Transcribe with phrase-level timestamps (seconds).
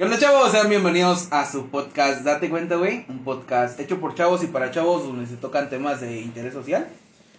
[0.00, 0.50] ¿Qué onda, chavos?
[0.50, 3.04] Sean bienvenidos a su podcast Date Cuenta, güey.
[3.10, 6.88] Un podcast hecho por chavos y para chavos donde se tocan temas de interés social.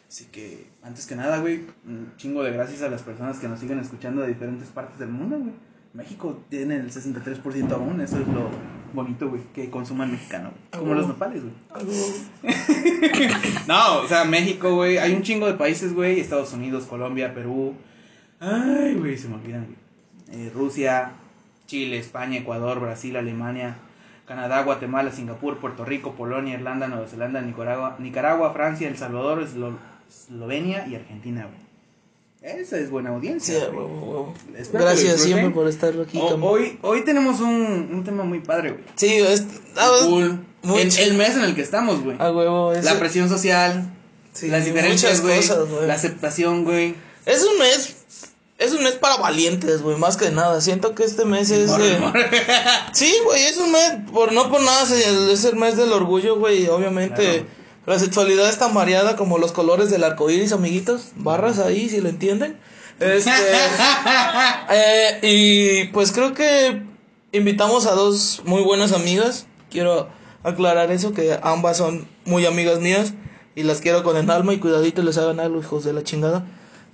[0.07, 3.59] Así que, antes que nada, güey, un chingo de gracias a las personas que nos
[3.59, 5.53] siguen escuchando de diferentes partes del mundo, güey.
[5.95, 8.51] México tiene el 63% aún, eso es lo
[8.93, 10.83] bonito, güey, que consuman mexicano, güey.
[10.83, 11.55] Como los nopales, güey.
[13.67, 17.73] no, o sea, México, güey, hay un chingo de países, güey, Estados Unidos, Colombia, Perú.
[18.39, 19.77] Ay, güey, se me olvidan, güey.
[20.31, 21.13] Eh, Rusia,
[21.71, 23.77] Chile, España, Ecuador, Brasil, Alemania,
[24.27, 29.77] Canadá, Guatemala, Singapur, Puerto Rico, Polonia, Irlanda, Nueva Zelanda, Nicaragua, Nicaragua Francia, El Salvador, Eslo-
[30.09, 31.61] Eslovenia y Argentina, güey.
[32.59, 33.67] Esa es buena Sí, audiencia.
[33.69, 33.87] güey.
[33.87, 36.19] que lo Gracias siempre por estar aquí.
[36.21, 36.43] O- Cam.
[36.43, 38.83] hoy, hoy tenemos un, un tema muy padre, güey.
[38.95, 39.45] Sí, es,
[39.77, 40.43] ah, Cool.
[40.63, 42.17] muy El, mes en el que estamos, güey.
[42.19, 42.73] a huevo.
[42.83, 43.89] La presión social,
[44.33, 45.37] sí, las diferencias, güey.
[45.37, 45.87] cosas, güey.
[45.87, 46.95] La aceptación, güey.
[47.25, 48.00] Es un mes.
[48.61, 50.61] Es un mes para valientes, güey, más que nada.
[50.61, 51.69] Siento que este mes es.
[51.69, 52.29] Morre, eh, morre.
[52.93, 53.93] Sí, güey, es un mes.
[54.13, 56.67] Por no por nada, es el, es el mes del orgullo, güey.
[56.67, 57.45] Obviamente, Claro.
[57.87, 61.07] la sexualidad es tan variada como los colores del arco iris, amiguitos.
[61.15, 62.57] Barras ahí, si lo entienden.
[63.01, 63.31] Este.
[64.69, 66.83] eh, y pues creo que
[67.31, 69.47] invitamos a dos muy buenas amigas.
[69.71, 70.07] Quiero
[70.43, 73.13] aclarar eso, que ambas son muy amigas mías.
[73.55, 76.45] Y las quiero con el alma y cuidadito les hagan algo, hijos de la chingada.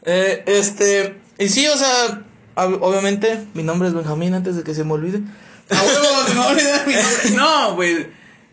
[0.05, 2.21] Eh, este, y sí, o sea,
[2.55, 5.21] ob- obviamente mi nombre es Benjamín antes de que se me olvide.
[5.69, 7.29] A huevo, se me olvidó mi nombre.
[7.35, 8.07] No, güey.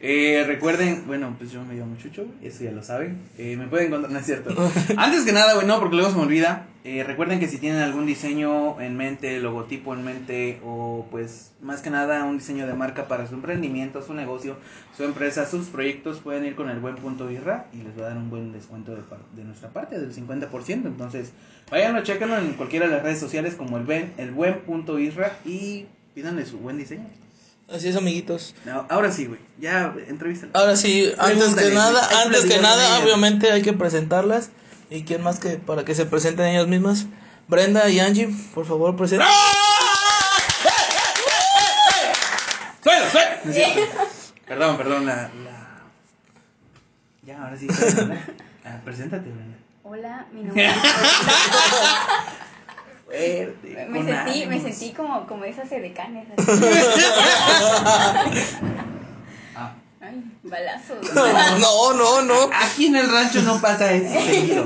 [0.07, 3.17] Eh, recuerden, bueno, pues yo me llamo Chucho, eso ya lo saben.
[3.39, 4.55] Eh, me pueden encontrar, no es cierto.
[4.99, 6.67] Antes que nada, güey, no, porque luego se me olvida.
[6.85, 11.81] Eh, recuerden que si tienen algún diseño en mente, logotipo en mente, o pues más
[11.81, 14.59] que nada un diseño de marca para su emprendimiento, su negocio,
[14.95, 18.09] su empresa, sus proyectos, pueden ir con el buen punto irra y les va a
[18.09, 19.01] dar un buen descuento de,
[19.35, 20.69] de nuestra parte, del 50%.
[20.69, 21.33] Entonces,
[21.71, 25.39] váyanlo, chéquenlo en cualquiera de las redes sociales como el, ben- el buen punto irra
[25.47, 27.07] y pídanle su buen diseño.
[27.73, 28.55] Así es, amiguitos.
[28.67, 29.41] No, ahora sí, güey.
[29.59, 30.49] Ya, entrevista.
[30.53, 34.51] Ahora sí, antes que nada, antes que nada, obviamente hay que presentarlas.
[34.91, 37.07] ¿Y quién más que para que se presenten ellas mismas?
[37.49, 39.27] Brenda y Angie, por favor, presenten.
[42.83, 43.53] ¡Suelo, suelo!
[43.53, 43.83] Cierto.
[44.47, 45.83] Perdón, perdón, la, la...
[47.23, 47.67] Ya, ahora sí.
[48.67, 49.59] Ah, preséntate, Brenda.
[49.83, 50.73] Hola, mi nombre es
[53.05, 53.87] Fuerte.
[53.91, 56.27] me sentí, me sentí como, como esas edecanes.
[56.37, 56.45] así.
[59.57, 59.75] Ah.
[60.01, 60.99] Ay, balazos.
[61.61, 62.51] No, no, no.
[62.53, 64.65] Aquí en el rancho no pasa eso seguido.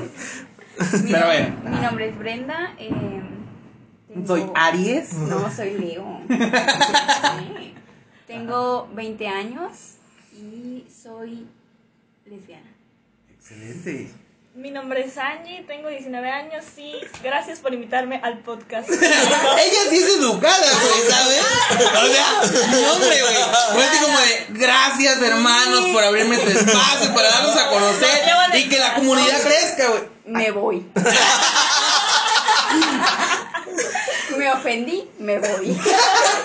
[1.03, 1.57] Mi, Pero bueno.
[1.65, 2.73] mi nombre es Brenda.
[2.79, 2.91] eh,
[4.09, 5.13] tengo- Soy Aries.
[5.15, 6.21] No, soy Leo.
[6.29, 7.75] Sí.
[8.27, 9.73] Tengo 20 años
[10.35, 11.47] y soy
[12.27, 12.71] lesbiana.
[13.33, 14.11] Excelente.
[14.59, 18.91] Mi nombre es Angie, tengo 19 años y gracias por invitarme al podcast.
[18.91, 21.41] Ella sí es educada, güey, ¿sabes?
[21.71, 23.37] O sea, no, hombre, güey.
[23.73, 28.09] Fue así como de, gracias, hermanos, por abrirme este espacio, para darnos a conocer
[28.55, 30.03] y que la comunidad crezca, güey.
[30.27, 30.91] Me voy.
[34.39, 35.69] me ofendí, me voy.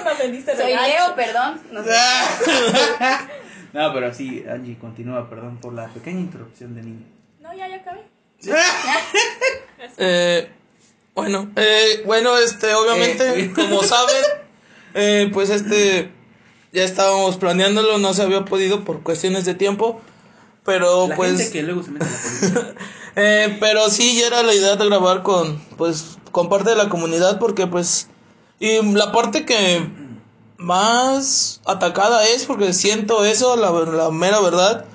[0.06, 0.72] Me ofendiste Soy.
[0.72, 1.60] Leo, perdón.
[1.72, 1.90] No sé.
[3.74, 7.13] No, pero sí, Angie, continúa, perdón por la pequeña interrupción de niño.
[7.44, 8.04] No, ya, ya acabé.
[9.98, 10.50] Eh,
[11.14, 13.54] bueno, eh, bueno, este, obviamente, Eh.
[13.54, 14.24] como saben,
[14.94, 16.10] eh, pues este,
[16.72, 20.02] ya estábamos planeándolo, no se había podido por cuestiones de tiempo,
[20.64, 21.38] pero La pues...
[21.38, 22.74] gente que luego se mete la.
[23.16, 26.90] Eh, pero sí, ya era la idea de grabar con, pues, con parte de la
[26.90, 28.08] comunidad porque, pues,
[28.60, 29.88] y la parte que
[30.58, 34.86] más atacada es porque siento eso, la, la mera verdad,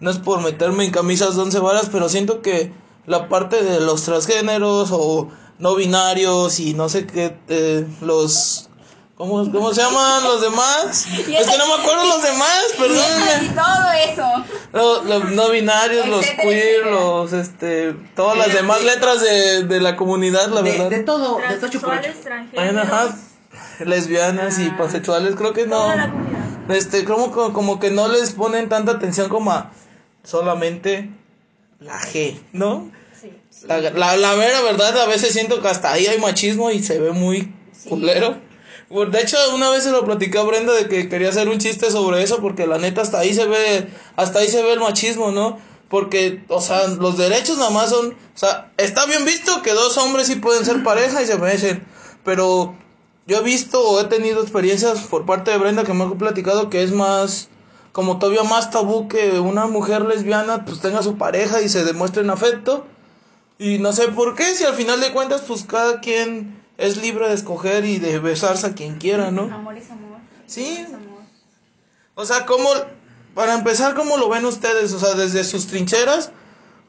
[0.00, 2.72] no es por meterme en camisas de once varas, pero siento que
[3.06, 8.68] la parte de los transgéneros o no binarios y no sé qué, eh, los...
[9.16, 11.06] ¿Cómo, ¿Cómo se llaman los demás?
[11.18, 13.54] Es que no me acuerdo los demás, Y perdónenme.
[13.54, 14.44] todo eso.
[14.74, 16.90] Los, los no binarios, los queer, etcétera.
[16.90, 20.90] los, este, todas las demás letras de, de la comunidad, la De, verdad.
[20.90, 23.16] de todo, de transgéneros, ajá,
[23.84, 24.76] lesbianas y Ah.
[24.78, 26.70] pansexuales, creo que no, toda la comunidad.
[26.76, 29.70] este, como, como, como que no les ponen tanta atención como a
[30.26, 31.08] solamente
[31.80, 32.90] la G, ¿no?
[33.18, 33.32] Sí.
[33.66, 36.98] La, la, la mera verdad, a veces siento que hasta ahí hay machismo y se
[36.98, 37.54] ve muy
[37.88, 38.36] culero.
[38.88, 41.58] Pues, De hecho, una vez se lo platicé a Brenda de que quería hacer un
[41.58, 44.80] chiste sobre eso porque la neta hasta ahí se ve, hasta ahí se ve el
[44.80, 45.58] machismo, ¿no?
[45.88, 49.96] Porque, o sea, los derechos nada más son, o sea, está bien visto que dos
[49.98, 51.86] hombres sí pueden ser pareja y se merecen,
[52.24, 52.74] pero
[53.26, 56.70] yo he visto o he tenido experiencias por parte de Brenda que me ha platicado
[56.70, 57.48] que es más,
[57.96, 62.28] como todavía más tabú que una mujer lesbiana pues tenga su pareja y se demuestren
[62.28, 62.84] afecto.
[63.58, 67.26] Y no sé por qué, si al final de cuentas pues cada quien es libre
[67.26, 69.44] de escoger y de besarse a quien quiera, ¿no?
[69.44, 70.18] Amor es amor.
[70.46, 70.84] Sí.
[72.14, 72.68] O sea, ¿cómo,
[73.34, 74.92] para empezar, cómo lo ven ustedes?
[74.92, 76.32] O sea, desde sus trincheras,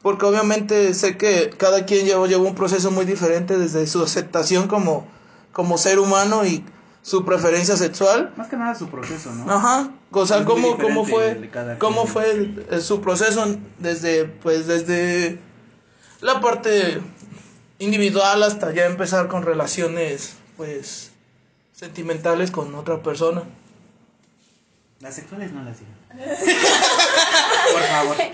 [0.02, 4.68] porque obviamente sé que cada quien lleva, lleva un proceso muy diferente desde su aceptación
[4.68, 5.06] como,
[5.54, 6.66] como ser humano y
[7.02, 8.32] su preferencia sexual.
[8.36, 9.50] Más que nada su proceso, ¿no?
[9.50, 15.38] Ajá, o sea, cómo, cómo fue, cómo fue el- el- su proceso desde, pues, desde
[16.20, 17.00] la parte
[17.78, 21.12] individual hasta ya empezar con relaciones, pues,
[21.72, 23.44] sentimentales con otra persona.
[25.00, 25.96] Las sexuales no las digan.
[27.72, 28.16] Por favor.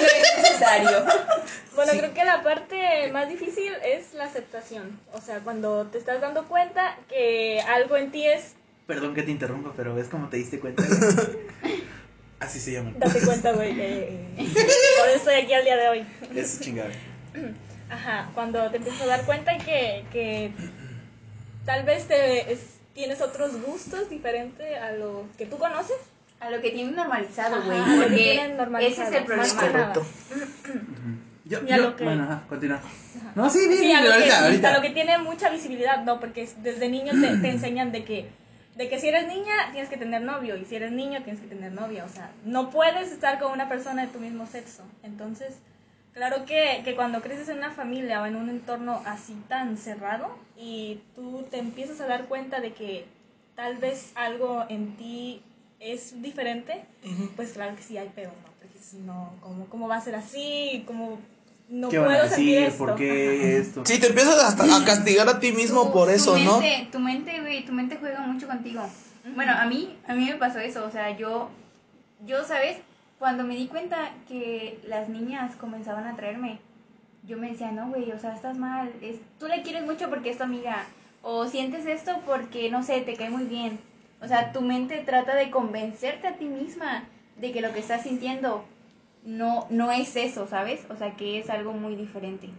[0.00, 1.04] No es necesario.
[1.74, 4.98] Bueno, creo que la parte más difícil es la aceptación.
[5.12, 8.54] O sea, cuando te estás dando cuenta que algo en ti es,
[8.86, 10.82] Perdón que te interrumpa, pero ¿ves cómo te diste cuenta?
[12.40, 12.92] Así se llama.
[12.96, 13.78] date cuenta, güey.
[13.78, 14.48] eh, eh,
[14.98, 16.06] por eso estoy aquí al día de hoy.
[16.34, 16.90] Es chingada.
[17.90, 20.52] Ajá, cuando te empiezas a dar cuenta que, que
[21.66, 25.96] tal vez te, es- tienes otros gustos diferentes a los que tú conoces.
[26.40, 27.78] A lo que tienen normalizado, güey.
[27.78, 29.92] a lo que Porque tienen normalizado, ese es el problema.
[31.44, 32.80] Yo, Ya yo- lo que- Bueno, ajá, continúa.
[33.34, 34.68] No, sí, bien, Sí, a lo, que, ahorita, ahorita.
[34.70, 38.04] a lo que tiene mucha visibilidad, no, porque es- desde niño te, te enseñan de
[38.04, 38.28] que,
[38.76, 41.48] de que si eres niña tienes que tener novio y si eres niño tienes que
[41.48, 44.82] tener novia, o sea, no puedes estar con una persona de tu mismo sexo.
[45.02, 45.54] Entonces,
[46.14, 50.28] claro que, que cuando creces en una familia o en un entorno así tan cerrado
[50.56, 53.06] y tú te empiezas a dar cuenta de que
[53.56, 55.42] tal vez algo en ti
[55.80, 56.84] es diferente,
[57.36, 58.50] pues claro que sí hay pedo, ¿no?
[58.60, 60.84] Porque si no, ¿cómo, cómo va a ser así?
[60.86, 61.18] ¿Cómo
[61.68, 62.58] no ¿Qué puedo van a decir?
[62.58, 62.78] esto?
[62.86, 63.82] ¿Por qué esto?
[63.86, 66.60] Sí, te empiezas hasta a castigar a ti mismo Tu- por tu eso, ¿no?
[66.60, 68.82] mente- Tu mente, güey, tu mente juega mucho contigo.
[69.34, 71.48] Bueno, a mí, a mí me pasó eso, o sea, yo,
[72.26, 72.78] yo, ¿sabes?
[73.18, 76.58] Cuando me di cuenta que las niñas comenzaban a traerme,
[77.26, 80.30] yo me decía, no, güey, o sea, estás mal, es, tú le quieres mucho porque
[80.30, 80.86] es tu amiga,
[81.22, 83.78] o sientes esto porque, no sé, te cae muy bien.
[84.22, 87.04] O sea, tu mente trata de convencerte a ti misma
[87.36, 88.64] de que lo que estás sintiendo
[89.24, 90.80] no, no es eso, ¿sabes?
[90.90, 92.50] O sea, que es algo muy diferente.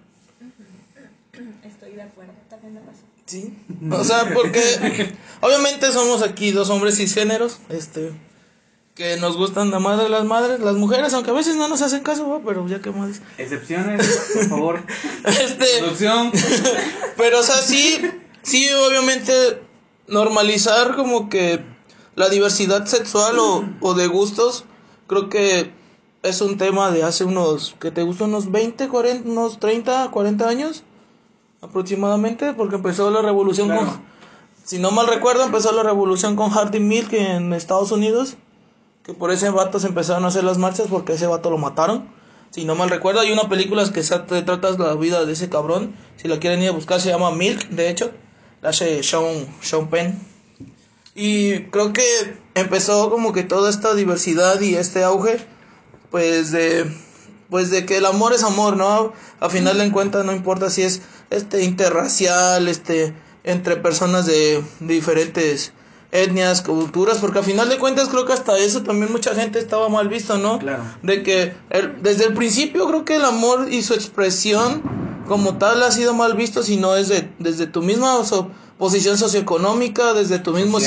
[1.63, 3.01] Estoy de acuerdo, también me pasó.
[3.25, 3.55] Sí.
[3.91, 8.11] O sea, porque obviamente somos aquí dos hombres cisgéneros, este,
[8.95, 11.81] que nos gustan la madre de las madres, las mujeres, aunque a veces no nos
[11.81, 12.41] hacen caso, ¿va?
[12.45, 13.21] pero ya que más.
[13.37, 14.83] Excepciones, por favor.
[15.25, 16.31] Este, Producción.
[17.17, 18.01] pero o sea, sí,
[18.41, 19.31] sí, obviamente
[20.11, 21.63] normalizar como que
[22.15, 24.65] la diversidad sexual o, o de gustos,
[25.07, 25.71] creo que
[26.21, 30.47] es un tema de hace unos, que te gustan unos 20, 40, unos 30, 40
[30.47, 30.83] años
[31.61, 33.85] aproximadamente, porque empezó la revolución Claro.
[33.87, 34.01] con,
[34.63, 38.35] si no mal recuerdo, empezó la revolución con Hardy Milk en Estados Unidos,
[39.03, 42.07] que por ese vato se empezaron a hacer las marchas porque ese vato lo mataron.
[42.51, 45.95] Si no mal recuerdo, hay una película que se trata la vida de ese cabrón.
[46.17, 48.11] Si la quieren ir a buscar, se llama Milk, de hecho.
[48.61, 49.03] La Sean,
[49.61, 50.19] Sean Penn.
[51.15, 52.03] Y creo que
[52.55, 55.39] empezó como que toda esta diversidad y este auge,
[56.09, 56.85] pues de,
[57.49, 59.13] pues de que el amor es amor, ¿no?
[59.39, 63.13] A final de cuentas no importa si es este interracial, este
[63.43, 65.73] entre personas de diferentes
[66.11, 69.87] etnias, culturas, porque a final de cuentas creo que hasta eso también mucha gente estaba
[69.89, 70.59] mal visto, ¿no?
[70.59, 70.83] Claro.
[71.03, 74.81] De que el- desde el principio creo que el amor y su expresión
[75.27, 79.17] como tal ha sido mal visto si no es de, desde tu misma so- posición
[79.17, 80.79] socioeconómica, desde tu mismo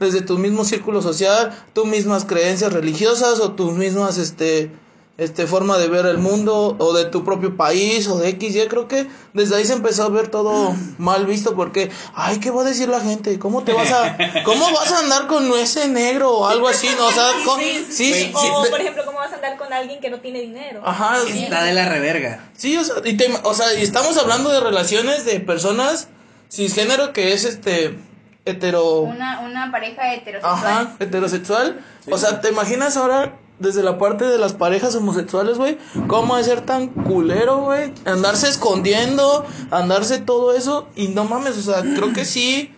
[0.00, 4.70] desde tu mismo círculo social, tus mismas creencias religiosas o tus mismas este
[5.18, 8.68] este forma de ver el mundo o de tu propio país o de X, Y,
[8.68, 12.62] creo que desde ahí se empezó a ver todo mal visto porque, ay, ¿qué va
[12.62, 13.36] a decir la gente?
[13.40, 16.88] ¿Cómo te vas a cómo vas a andar con ese negro o algo así?
[16.96, 19.98] No, o sea, con- sí, sí, O, por ejemplo, ¿cómo vas a andar con alguien
[20.00, 20.82] que no tiene dinero?
[20.84, 22.50] Ajá, Está de la reverga.
[22.56, 26.06] Sí, o sea, y, te- o sea, y estamos hablando de relaciones de personas
[26.48, 27.98] cisgénero que es este
[28.44, 30.64] hetero Una, una pareja heterosexual.
[30.64, 31.80] Ajá, heterosexual.
[32.08, 35.78] O sea, ¿te imaginas ahora desde la parte de las parejas homosexuales, güey?
[36.06, 37.92] ¿Cómo es ser tan culero, güey?
[38.04, 40.88] Andarse escondiendo, andarse todo eso.
[40.94, 42.74] Y no mames, o sea, creo que sí.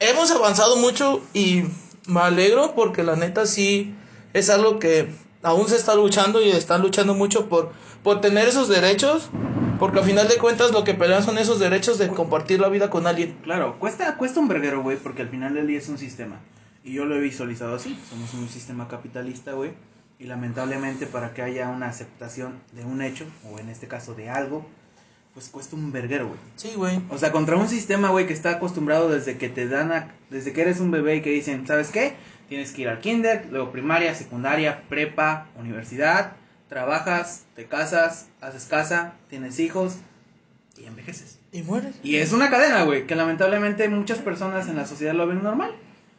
[0.00, 1.64] Hemos avanzado mucho y
[2.06, 3.94] me alegro porque la neta sí
[4.32, 5.12] es algo que
[5.42, 7.72] aún se está luchando y están luchando mucho por,
[8.02, 9.30] por tener esos derechos.
[9.78, 12.90] Porque al final de cuentas lo que pelean son esos derechos de compartir la vida
[12.90, 13.36] con alguien.
[13.44, 16.40] Claro, cuesta, cuesta un verguero, güey, porque al final del día es un sistema.
[16.82, 17.96] Y yo lo he visualizado así.
[18.10, 19.72] Somos un sistema capitalista, güey.
[20.18, 24.28] Y lamentablemente para que haya una aceptación de un hecho, o en este caso de
[24.28, 24.66] algo,
[25.34, 26.40] pues cuesta un verguero, güey.
[26.56, 27.00] Sí, güey.
[27.10, 30.52] O sea, contra un sistema, güey, que está acostumbrado desde que te dan a, desde
[30.52, 32.14] que eres un bebé y que dicen, ¿sabes qué?
[32.48, 36.32] Tienes que ir al kinder, luego primaria, secundaria, prepa, universidad,
[36.68, 39.98] trabajas, te casas, haces casa, tienes hijos
[40.76, 41.38] y envejeces.
[41.52, 41.94] Y mueres.
[42.02, 45.72] Y es una cadena, güey, que lamentablemente muchas personas en la sociedad lo ven normal.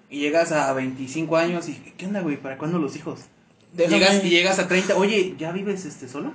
[0.10, 2.38] Y llegas a 25 años y ¿qué onda, güey?
[2.38, 3.26] ¿Para cuándo los hijos?
[3.74, 6.34] Déjame- Llegas y llegas a 30, oye, ¿ya vives este solo?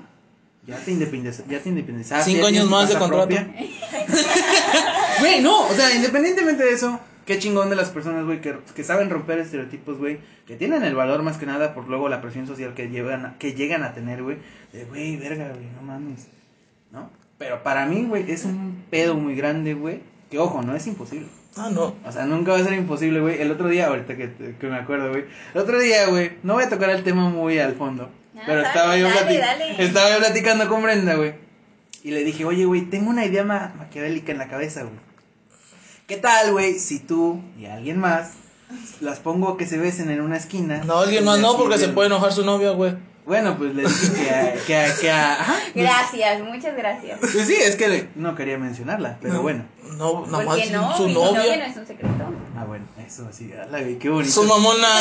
[0.67, 1.53] ¿Ya te independizaste?
[1.53, 2.31] ¿Ya te independizaste?
[2.31, 3.35] Cinco ¿Ya años más de contrato.
[5.21, 8.85] Güey, no, o sea, independientemente de eso, qué chingón de las personas, güey, que, que
[8.85, 12.47] saben romper estereotipos, güey, que tienen el valor más que nada por luego la presión
[12.47, 14.39] social que llegan a, que llegan a tener, güey,
[14.73, 16.27] de, güey, verga, güey, no mames,
[16.93, 17.11] ¿no?
[17.39, 20.01] Pero para mí, güey, es un pedo muy grande, güey,
[20.31, 21.27] que ojo, no es imposible.
[21.57, 21.95] Ah, no.
[22.05, 23.41] O sea, nunca va a ser imposible, güey.
[23.41, 25.25] El otro día, ahorita que, que me acuerdo, güey.
[25.55, 28.11] El otro día, güey, no voy a tocar el tema muy al fondo.
[28.37, 29.85] Ah, pero dale, estaba yo, dale, dale.
[29.85, 31.35] estaba yo platicando con Brenda, güey.
[32.03, 34.95] Y le dije, oye, güey, tengo una idea ma maquiavélica en la cabeza, güey.
[36.07, 38.33] ¿Qué tal, güey, si tú y alguien más
[39.01, 40.83] las pongo que se besen en una esquina?
[40.85, 42.95] No, alguien más no, porque se puede enojar su novia, güey.
[43.25, 44.55] Bueno, pues le dije que a...
[44.67, 45.39] Que a, que a-
[45.75, 47.19] Gracias, muchas gracias.
[47.21, 49.43] Pues sí, es que le- no quería mencionarla, pero No.
[49.43, 49.65] bueno.
[49.97, 50.97] No, nada ¿Por más qué no?
[50.97, 51.67] su Mi novia no novia.
[51.67, 52.25] es un secreto.
[52.57, 54.33] Ah, bueno, eso sí, ala, güey, qué bonito.
[54.33, 54.89] Su mamona.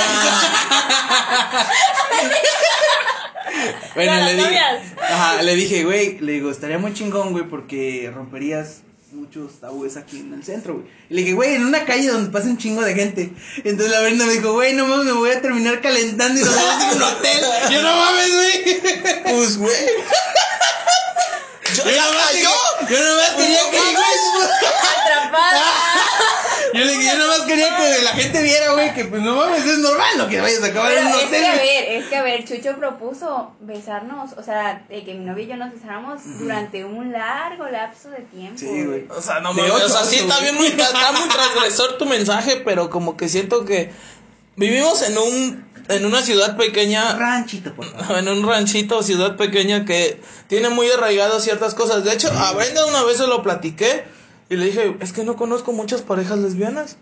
[3.95, 4.59] Bueno, le dije,
[4.99, 8.79] ajá, le dije, güey, le digo, estaría muy chingón, güey, porque romperías
[9.11, 10.85] muchos tabúes aquí en el centro, güey.
[11.09, 13.31] Y le dije, güey, en una calle donde pasa un chingo de gente.
[13.57, 16.55] Entonces la Brenda me dijo, güey, no mames, me voy a terminar calentando y nos
[16.55, 17.43] vamos a ir a un hotel.
[17.71, 18.81] Yo no mames, güey.
[19.35, 19.75] Pues, güey.
[21.75, 22.39] Yo, Yo nomás, yo.
[22.39, 23.77] yo, yo nomás quería que,
[25.01, 25.61] Atrapada.
[26.73, 29.77] yo, le, yo nomás quería que la gente viera, güey, que pues no mames, es
[29.79, 31.29] normal lo que vayas a acabar en un es hotel.
[31.41, 35.25] que a ver, es que a ver, Chucho propuso besarnos, o sea, de que mi
[35.25, 38.57] novio y yo nos besáramos durante un largo lapso de tiempo.
[38.59, 39.07] Sí, güey.
[39.09, 39.71] O sea, no mames.
[39.71, 43.65] O sea, sí está bien muy, está muy transgresor tu mensaje, pero como que siento
[43.65, 43.91] que
[44.55, 48.17] vivimos en un en una ciudad pequeña Ranchito, por favor.
[48.17, 52.03] en un ranchito, ciudad pequeña que tiene muy arraigadas ciertas cosas.
[52.03, 54.05] De hecho, a Brenda una vez se lo platiqué
[54.49, 56.97] y le dije, es que no conozco muchas parejas lesbianas.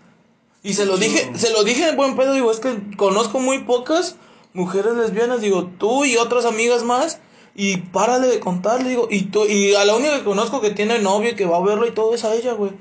[0.62, 3.64] Y se lo dije, se lo dije en buen pedo, digo, es que conozco muy
[3.64, 4.16] pocas
[4.52, 7.18] mujeres lesbianas, digo, tú y otras amigas más.
[7.54, 10.70] Y párale de contar, le digo, y, tú, y a la única que conozco que
[10.70, 12.72] tiene novio y que va a verlo y todo es a ella, güey.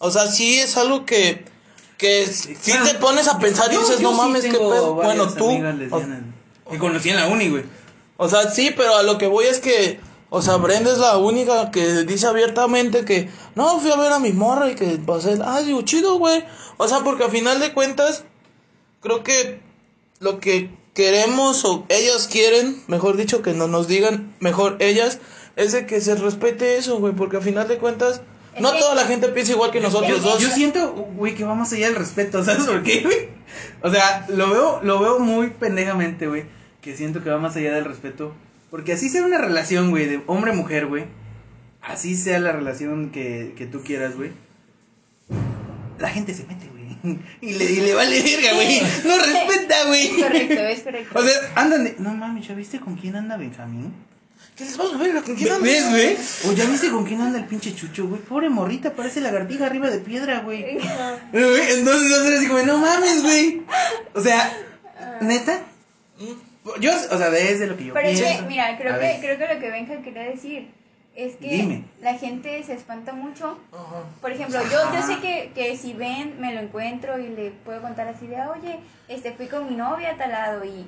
[0.00, 1.44] O sea, sí es algo que,
[1.98, 4.94] que sí te pones a pensar y dices, yo no sí mames, qué pedo.
[4.94, 5.48] Bueno, tú.
[6.70, 7.64] Que conocí en la uni, güey.
[8.16, 11.18] O sea, sí, pero a lo que voy es que, o sea, Brenda es la
[11.18, 15.16] única que dice abiertamente que, no, fui a ver a mi morra y que va
[15.16, 16.44] a ser, ah, digo, chido, güey.
[16.76, 18.24] O sea, porque a final de cuentas,
[19.00, 19.60] creo que
[20.20, 25.18] lo que queremos o ellas quieren, mejor dicho, que no nos digan, mejor ellas,
[25.56, 28.22] es de que se respete eso, güey, porque a final de cuentas,
[28.60, 30.40] no que- toda la gente piensa igual que nosotros dos.
[30.40, 33.28] yo siento, güey, que va más allá del respeto, ¿sabes por qué, güey?
[33.82, 36.44] O sea, lo veo, lo veo muy pendejamente, güey,
[36.80, 38.34] que siento que va más allá del respeto.
[38.70, 41.04] Porque así sea una relación, güey, de hombre-mujer, güey.
[41.80, 44.30] Así sea la relación que, que tú quieras, güey.
[45.98, 46.74] La gente se mete, güey.
[47.40, 48.80] Y le, y le vale verga, güey.
[49.04, 50.08] No respeta, güey.
[50.20, 51.18] Correcto, es correcto.
[51.18, 51.96] O sea, andan de...
[51.98, 53.92] No mames, ¿ya viste con quién anda Benjamín?
[54.56, 55.12] ¿Qué les vamos a ver?
[55.22, 55.90] ¿Con quién ¿Ves, andas?
[55.90, 56.16] güey?
[56.46, 58.20] ¿O ya viste con quién anda el pinche chucho, güey?
[58.22, 60.78] Pobre morrita, parece lagartija arriba de piedra, güey.
[61.32, 63.62] Entonces yo era así como, no mames, güey.
[64.14, 64.56] O sea,
[65.20, 65.60] ¿neta?
[66.80, 69.20] Yo, o sea, desde lo que yo Pero es que, mira, creo A que, ver,
[69.20, 70.70] creo que lo que Benja quería decir
[71.14, 71.84] es que Dime.
[72.00, 73.58] la gente se espanta mucho.
[74.20, 78.08] Por ejemplo, yo, sé que, que si ven, me lo encuentro y le puedo contar
[78.08, 80.86] así de, oye, este, fui con mi novia a tal lado y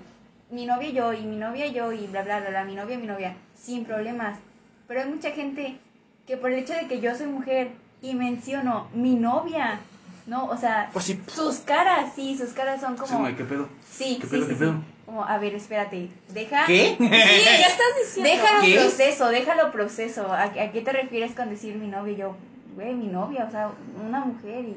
[0.51, 2.75] mi novia y yo, y mi novia y yo, y bla, bla, bla, bla, mi
[2.75, 4.39] novia y mi novia, sin problemas.
[4.87, 5.79] Pero hay mucha gente
[6.27, 9.81] que por el hecho de que yo soy mujer y menciono mi novia,
[10.27, 10.47] ¿no?
[10.47, 11.21] O sea, Pues sí.
[11.27, 13.19] sus caras, sí, sus caras son Sí, como...
[13.21, 13.69] güey, ¿qué pedo?
[13.91, 14.59] Sí, ¿Qué sí, pedo, sí, qué sí.
[14.61, 14.75] pedo?
[15.05, 16.67] Como, a ver, espérate, deja...
[16.67, 16.97] ¿Qué?
[16.99, 18.31] Sí, ¿Qué estás diciendo?
[18.31, 18.75] Déjalo ¿Qué?
[18.77, 20.33] proceso, déjalo proceso.
[20.33, 22.13] ¿A, a qué te refieres con decir mi novia?
[22.13, 22.37] Y yo,
[22.75, 23.71] güey, mi novia, o sea,
[24.05, 24.65] una mujer.
[24.65, 24.77] Y,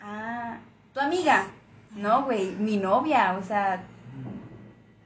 [0.00, 0.58] ah,
[0.94, 1.46] tu amiga.
[1.96, 3.82] No, güey, mi novia, o sea.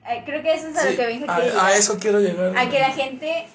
[0.09, 2.21] Eh, creo que eso es a Sí, lo que Benja a, quiere a eso quiero
[2.21, 2.57] llegar.
[2.57, 3.47] A que la gente.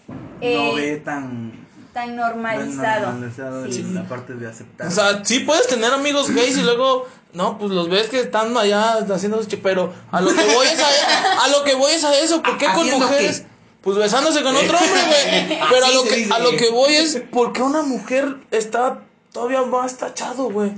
[0.41, 1.67] eh, no ve tan...
[1.93, 3.05] tan normalizado.
[3.05, 3.81] tan normalizado Sí.
[3.81, 4.87] en la parte de aceptar.
[4.87, 8.55] O sea, sí puedes tener amigos gays y luego, no, pues los ves que están
[8.57, 12.17] allá haciendo pero a lo que voy es a, a lo que voy es a
[12.19, 13.41] eso, ¿por qué con ¿Haciendo mujeres?
[13.41, 13.47] qué?
[13.81, 15.59] Pues besándose con otro hombre, güey.
[15.69, 18.99] Pero a lo que a lo que voy es ¿por qué una mujer está
[19.31, 20.73] todavía más tachado, güey?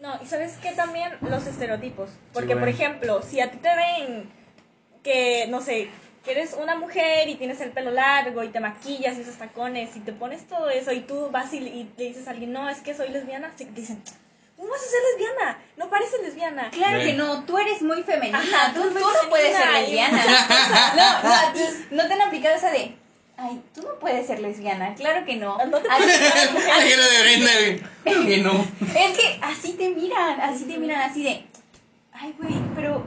[0.00, 2.10] No, y sabes que también los estereotipos.
[2.32, 4.28] Porque, por ejemplo, si a ti te ven
[5.04, 5.88] que, no sé,
[6.24, 9.94] que eres una mujer y tienes el pelo largo y te maquillas y usas tacones
[9.94, 12.52] y te pones todo eso y tú vas y, le- y le dices a alguien,
[12.52, 14.02] no, es que soy lesbiana, te dicen,
[14.56, 15.58] ¿cómo vas a ser lesbiana?
[15.76, 16.70] No pareces lesbiana.
[16.70, 19.56] Claro que no, tú eres muy femenina, Ajá, tú, tú eres muy tú no puedes
[19.56, 20.24] ser lesbiana.
[20.96, 22.94] No, no, a ti no te han aplicado esa de,
[23.36, 25.58] ay, tú no puedes ser lesbiana, claro que no.
[25.66, 25.88] No te
[26.54, 26.64] güey.
[28.02, 28.66] Claro que no.
[28.96, 31.44] Es que así te miran, así te miran, así de,
[32.12, 33.04] ay, güey, pero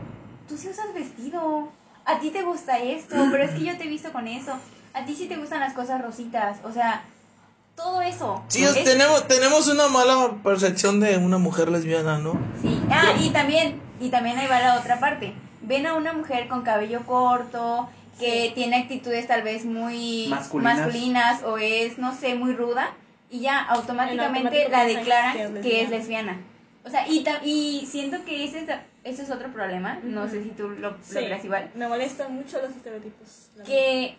[0.48, 1.72] tú sí usas vestido,
[2.08, 4.54] a ti te gusta esto, pero es que yo te he visto con eso,
[4.94, 7.04] a ti sí te gustan las cosas rositas, o sea,
[7.76, 8.44] todo eso.
[8.48, 12.34] Sí, Es- tenemos, tenemos una mala percepción de una mujer lesbiana, ¿no?
[12.62, 15.34] Sí, ah, y también, y también ahí va la otra parte.
[15.62, 17.88] Ven a una mujer con cabello corto,
[18.20, 20.78] que tiene actitudes tal vez muy Masculinas.
[20.80, 22.90] masculinas o es, no sé, muy ruda,
[23.30, 26.38] y ya automáticamente la declaran que es que es lesbiana.
[26.88, 28.70] O sea, y, ta- y siento que ese es,
[29.04, 32.34] ese es otro problema, no sé si tú lo, lo Sí, creas igual, Me molestan
[32.34, 33.50] mucho los estereotipos.
[33.66, 34.16] que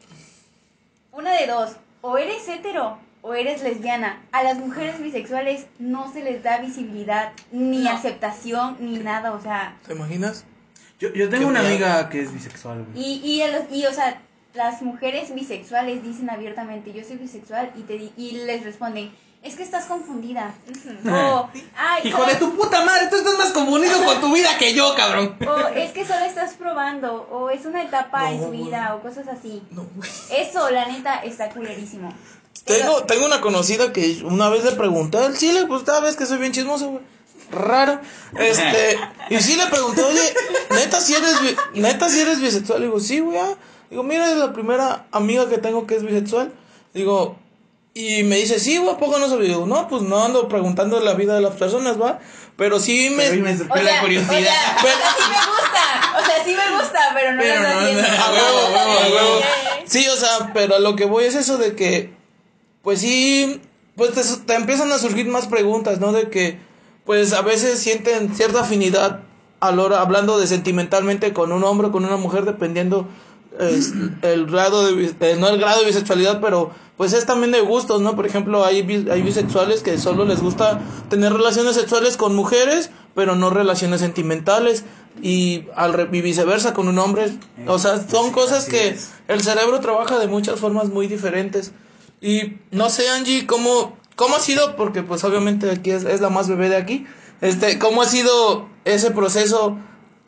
[1.13, 4.23] una de dos, o eres hetero o eres lesbiana.
[4.31, 7.91] A las mujeres bisexuales no se les da visibilidad, ni No.
[7.91, 10.45] aceptación, ni nada, o sea, ¿Te imaginas?
[11.01, 13.05] Yo, yo tengo una amiga que es bisexual, güey.
[13.05, 14.21] Y, y, a los- y, o sea,
[14.55, 19.11] las mujeres bisexuales dicen abiertamente, yo soy bisexual, y, te, di- y les responden,
[19.43, 20.55] es que estás confundida.
[21.07, 24.75] O, ay, Hijo de tu puta madre, tú estás más confundido con tu vida que
[24.75, 25.37] yo, cabrón.
[25.47, 29.29] o es que solo estás probando, o es una etapa en tu vida, o cosas
[29.29, 29.63] así.
[29.71, 30.11] No, güey.
[30.31, 32.13] Eso, la neta, está culerísimo.
[32.65, 36.27] Tengo, tengo una conocida que una vez le pregunté al chile, pues cada vez que
[36.27, 37.03] soy bien chismoso, güey.
[37.51, 37.99] Raro.
[38.37, 38.99] Este,
[39.31, 40.21] y sí le pregunté, oye,
[40.71, 42.83] neta si eres, bi- neta si eres bisexual.
[42.83, 43.39] Digo, sí, güey.
[43.39, 43.55] ah".
[43.89, 46.53] Digo, mira, es la primera amiga que tengo que es bisexual.
[46.93, 47.39] Digo,
[47.99, 49.49] y me dice, sí, güey, ¿a poco no sabía?
[49.49, 52.21] Digo, no, pues no ando preguntando la vida de las personas, va.
[52.57, 53.25] Pero sí me.
[53.25, 54.39] Pero me O surgió sea, la o curiosidad.
[54.39, 57.69] sea, o sea, sí me gusta, o sea, sí me gusta, pero no Pero lo
[57.69, 59.41] no, no, A huevo, a huevo, a huevo.
[59.85, 62.13] Sí, o sea, pero a lo que voy es eso de que,
[62.83, 63.61] pues sí,
[63.97, 66.13] pues te, te empiezan a surgir más preguntas, ¿no?
[66.13, 66.61] De que,
[67.05, 69.23] pues a veces sienten cierta afinidad
[69.59, 73.09] a la hora, hablando de sentimentalmente con un hombre o con una mujer, dependiendo
[73.59, 77.63] es, el grado de, eh, no el grado de bisexualidad, pero pues es también de
[77.63, 78.15] gustos, ¿no?
[78.15, 83.37] Por ejemplo, hay, hay bisexuales que solo les gusta tener relaciones sexuales con mujeres, pero
[83.37, 84.85] no relaciones sentimentales,
[85.23, 87.33] y, al re- y viceversa con un hombre.
[87.67, 88.97] O sea, son cosas que
[89.29, 91.73] el cerebro trabaja de muchas formas muy diferentes.
[92.21, 94.77] Y no sé, Angie, ¿cómo, cómo ha sido?
[94.77, 97.07] Porque pues obviamente aquí es, es la más bebé de aquí.
[97.41, 99.79] Este, ¿cómo ha sido ese proceso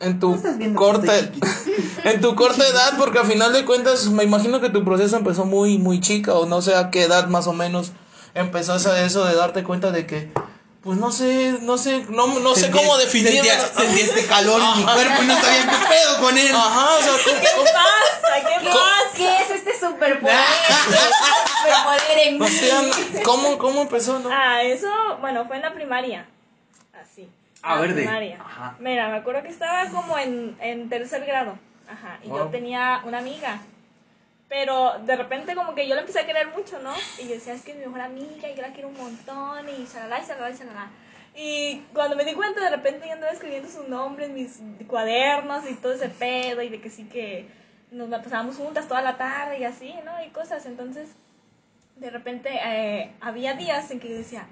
[0.01, 0.37] en tu
[0.75, 1.13] corta
[2.03, 2.93] en tu corta edad?
[2.97, 6.45] Porque al final de cuentas me imagino que tu proceso empezó muy muy chica o
[6.45, 7.91] no sé a qué edad más o menos
[8.33, 10.31] empezó eso, eso de darte cuenta de que
[10.83, 13.43] pues no sé, no sé, no, no sé cómo definirlo.
[13.43, 14.93] Sentía, sentía este calor en mi Ajá.
[14.95, 16.55] cuerpo y no sabía qué pedo con él.
[16.55, 18.47] Ajá, o sea, ¿cómo- ¿Qué cómo- pasa?
[18.47, 19.15] ¿Qué ¿Qué, pasa?
[19.15, 20.35] qué es este superpoder?
[20.67, 20.73] ¿Qué
[21.61, 22.51] superpoder en o mí?
[22.51, 22.81] sea,
[23.23, 24.29] ¿cómo, cómo empezó, no?
[24.31, 24.87] Ah, eso,
[25.19, 26.25] bueno, fue en la primaria.
[26.99, 27.29] Así.
[27.63, 28.41] A en la ver, de- primaria.
[28.41, 28.75] ajá.
[28.79, 31.57] Mira, me acuerdo que estaba como en, en tercer grado.
[31.89, 32.19] Ajá.
[32.23, 32.51] Y yo Wow.
[32.51, 33.59] tenía una amiga.
[34.49, 36.93] Pero de repente como que yo la empecé a querer mucho, ¿no?
[37.17, 39.69] Y yo decía, es que es mi mejor amiga y yo la quiero un montón
[39.69, 40.87] y shalala y shalala y shalala.
[41.33, 45.69] Y cuando me di cuenta, de repente yo andaba escribiendo su nombre en mis cuadernos
[45.69, 47.47] y todo ese pedo y de que sí que
[47.91, 50.21] nos la pasábamos juntas toda la tarde y así, ¿no?
[50.25, 50.65] Y cosas.
[50.65, 51.09] Entonces,
[51.95, 54.45] de repente eh, había días en que yo decía,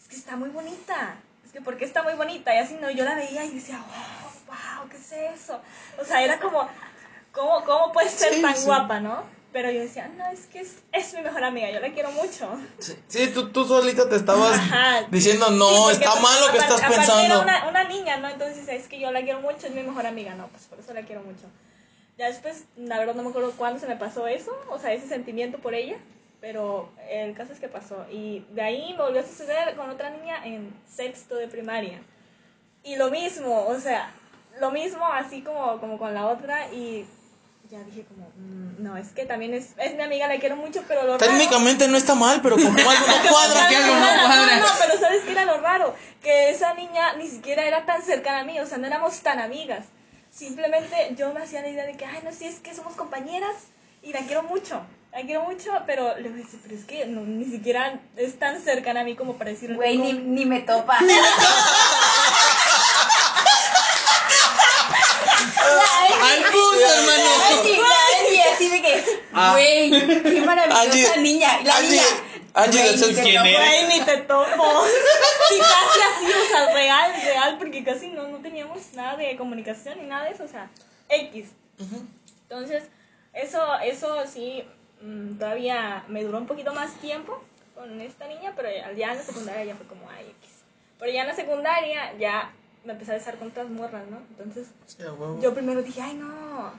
[0.00, 1.16] es que está muy bonita,
[1.48, 4.54] es que porque está muy bonita, y así no, yo la veía y decía, wow,
[4.54, 5.58] wow, ¿qué es eso?
[5.98, 6.68] O sea, era como,
[7.32, 8.66] ¿cómo, cómo puede ser Sí, tan sí.
[8.66, 9.22] guapa, no?
[9.50, 12.50] Pero yo decía, no, es que es, es mi mejor amiga, yo la quiero mucho.
[12.78, 15.06] Sí, sí, tú, tú solita te estabas Ajá.
[15.10, 17.22] diciendo, no, está mal lo que estás pensando.
[17.24, 18.28] Era una, una niña, ¿no?
[18.28, 20.92] Entonces es que yo la quiero mucho, es mi mejor amiga, no, pues por eso
[20.92, 21.46] la quiero mucho.
[22.18, 25.08] Ya después, la verdad no me acuerdo cuándo se me pasó eso, o sea, ese
[25.08, 25.96] sentimiento por ella,
[26.40, 28.06] pero el caso es que pasó.
[28.10, 32.00] Y de ahí me volvió a suceder con otra niña en sexto de primaria.
[32.84, 34.10] Y lo mismo, o sea,
[34.60, 37.04] lo mismo así como, como con la otra y
[37.70, 40.82] ya dije como, mm, no, es que también es, es mi amiga, la quiero mucho,
[40.88, 43.68] pero lo raro- Técnicamente no está mal, pero como algo no cuadra.
[43.68, 44.56] que algo no no, cuadra.
[44.60, 45.94] no, pero ¿sabes qué era lo raro?
[46.22, 49.38] Que esa niña ni siquiera era tan cercana a mí, o sea, no éramos tan
[49.38, 49.84] amigas.
[50.30, 53.56] Simplemente yo me hacía la idea de que, ay, no, sí, es que somos compañeras
[54.02, 54.80] y la quiero mucho.
[55.12, 59.00] La quiero mucho, pero le dije, pero es que no, ni siquiera es tan cercana
[59.00, 59.76] a mí como para decirle.
[59.76, 60.98] Güey, ni, ni me topa.
[66.20, 67.30] Al punto, hermano.
[67.50, 69.52] Angie, así de que, Ah.
[69.52, 69.90] güey,
[70.22, 71.60] qué maravillosa niña.
[71.64, 72.02] La niña.
[72.54, 73.48] Angie, güey, ¿sabes ni te quién topo.
[73.48, 73.88] eres?
[73.88, 74.84] Ni te topo.
[75.54, 79.98] y casi así, o sea, real, real, porque casi no, no teníamos nada de comunicación
[80.00, 80.68] ni nada de eso, o sea,
[81.08, 81.46] X.
[82.42, 82.84] Entonces,
[83.32, 84.64] eso, eso sí,
[85.02, 87.42] mm, todavía me duró un poquito más tiempo
[87.74, 90.50] con esta niña, pero ya, ya en la secundaria ya fue como, ay, X.
[90.98, 92.52] Pero ya en la secundaria ya
[92.84, 94.18] me empecé a besar con otras morras, ¿no?
[94.30, 94.68] Entonces,
[95.00, 96.72] a yo primero dije, ay, no,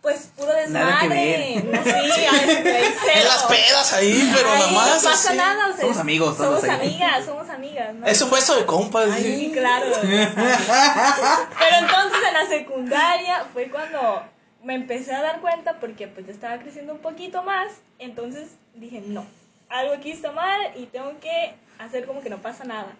[0.00, 1.62] Pues puro Nada que desmadre.
[1.62, 4.86] No, sí, ay, güey, En las pedas ahí, pero Ay, nada más.
[5.04, 5.36] No pasa así.
[5.36, 6.88] nada, o sea, Somos amigos todos Somos ahí.
[6.88, 7.94] amigas, somos amigas.
[7.94, 8.06] ¿no?
[8.06, 9.14] Eso fue eso de compas.
[9.16, 9.86] Sí, claro.
[10.02, 14.24] Pero entonces en la secundaria fue cuando
[14.62, 19.02] me empecé a dar cuenta porque pues yo estaba creciendo un poquito más, entonces dije,
[19.06, 19.26] no,
[19.68, 22.92] algo aquí está mal y tengo que hacer como que no pasa nada.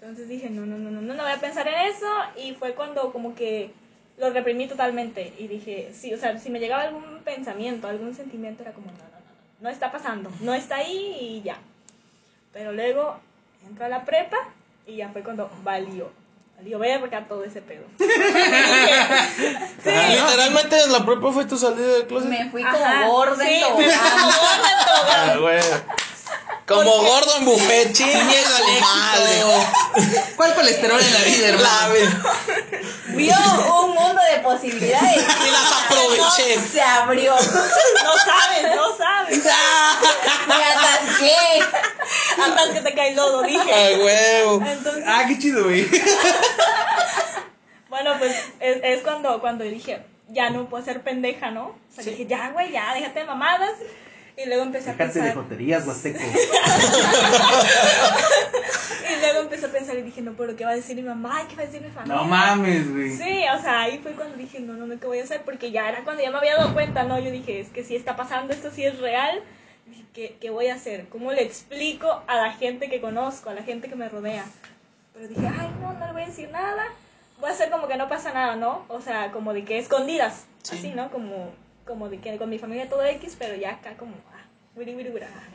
[0.00, 2.74] Entonces dije, no, no, no, no, no, no voy a pensar en eso y fue
[2.74, 3.70] cuando como que
[4.18, 8.62] lo reprimí totalmente y dije, sí, o sea, si me llegaba algún pensamiento, algún sentimiento
[8.62, 11.56] era como, no, no, no, no está pasando, no está ahí y ya.
[12.52, 13.16] Pero luego
[13.66, 14.36] entro a la prepa
[14.86, 16.10] y ya fue cuando valió.
[16.62, 17.82] Valió verga todo ese pedo.
[17.98, 18.06] sí,
[19.84, 22.28] Literalmente la propia fue tu salida del closet.
[22.28, 24.20] Me fui como gorda sí, en me fui tobogán.
[24.20, 25.62] como gorda en tobogán.
[25.64, 25.96] Ah.
[26.64, 28.44] Como gordo en buffet, chingue
[28.80, 29.42] madre.
[30.36, 31.94] ¿Cuál colesterol en la vida, hermano?
[33.16, 33.34] Vio
[33.80, 35.16] un mundo de posibilidades.
[35.46, 36.58] Y las aproveché.
[36.60, 37.34] Se abrió.
[37.34, 39.44] No sabes, no sabes.
[40.48, 41.36] Me atasqué.
[42.42, 43.58] Hasta que te cae el lodo, dije.
[43.72, 44.62] A huevo.
[44.66, 45.88] Entonces, Ah, qué chido, güey.
[47.88, 51.64] bueno, pues es, es cuando, cuando dije, ya no puedo ser pendeja, ¿no?
[51.66, 53.72] O sea, dije, ya, güey, ya, déjate de mamadas.
[54.36, 55.42] Y luego empecé a Dejarte de pensar.
[55.44, 56.18] joterías, Huasteco.
[59.12, 61.46] Y luego empecé a pensar y dije, no, pero ¿qué va a decir mi mamá?
[61.48, 62.16] ¿Qué va a decir mi familia?
[62.16, 63.10] No mames, güey.
[63.10, 65.42] Sí, o sea, ahí fue cuando dije, no, no, no, ¿qué voy a hacer?
[65.42, 67.18] Porque ya era cuando ya me había dado cuenta, ¿no?
[67.18, 69.42] Yo dije, es que si está pasando, esto sí es real.
[69.86, 71.08] Dije, ¿qué, ¿qué voy a hacer?
[71.08, 74.44] ¿Cómo le explico a la gente que conozco, a la gente que me rodea?
[75.12, 76.84] Pero dije, ay, no, no le voy a decir nada.
[77.40, 78.84] Voy a hacer como que no pasa nada, ¿no?
[78.88, 80.44] O sea, como de que escondidas.
[80.62, 80.76] Sí.
[80.78, 81.10] Así, ¿no?
[81.10, 81.50] Como,
[81.86, 84.44] como de que con mi familia todo X, pero ya acá como, ah,
[84.76, 85.48] wiri, wiri, wiri, ah.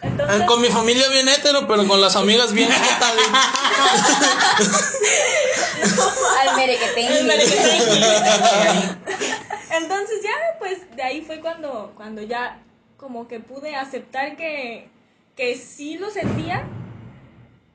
[0.00, 2.78] Entonces, Con mi familia bien hétero, pero con las amigas bien güey.
[2.78, 3.18] Al.
[6.48, 7.34] El merequetengue.
[9.70, 12.58] Entonces ya, pues de ahí fue cuando, cuando ya
[12.96, 14.88] como que pude aceptar que,
[15.36, 16.64] que sí lo sentía,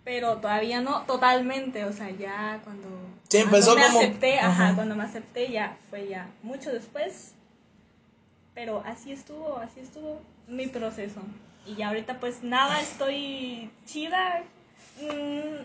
[0.04, 2.88] pero todavía no totalmente, o sea, ya cuando,
[3.30, 4.76] Sí, cuando empezó me como- acepté, ajá, Ajá.
[4.76, 7.33] cuando me acepté ya fue ya mucho después,
[8.56, 11.22] pero así estuvo, así estuvo mi proceso.
[11.66, 14.44] Y ya ahorita pues nada, estoy chida.
[15.02, 15.62] Mm,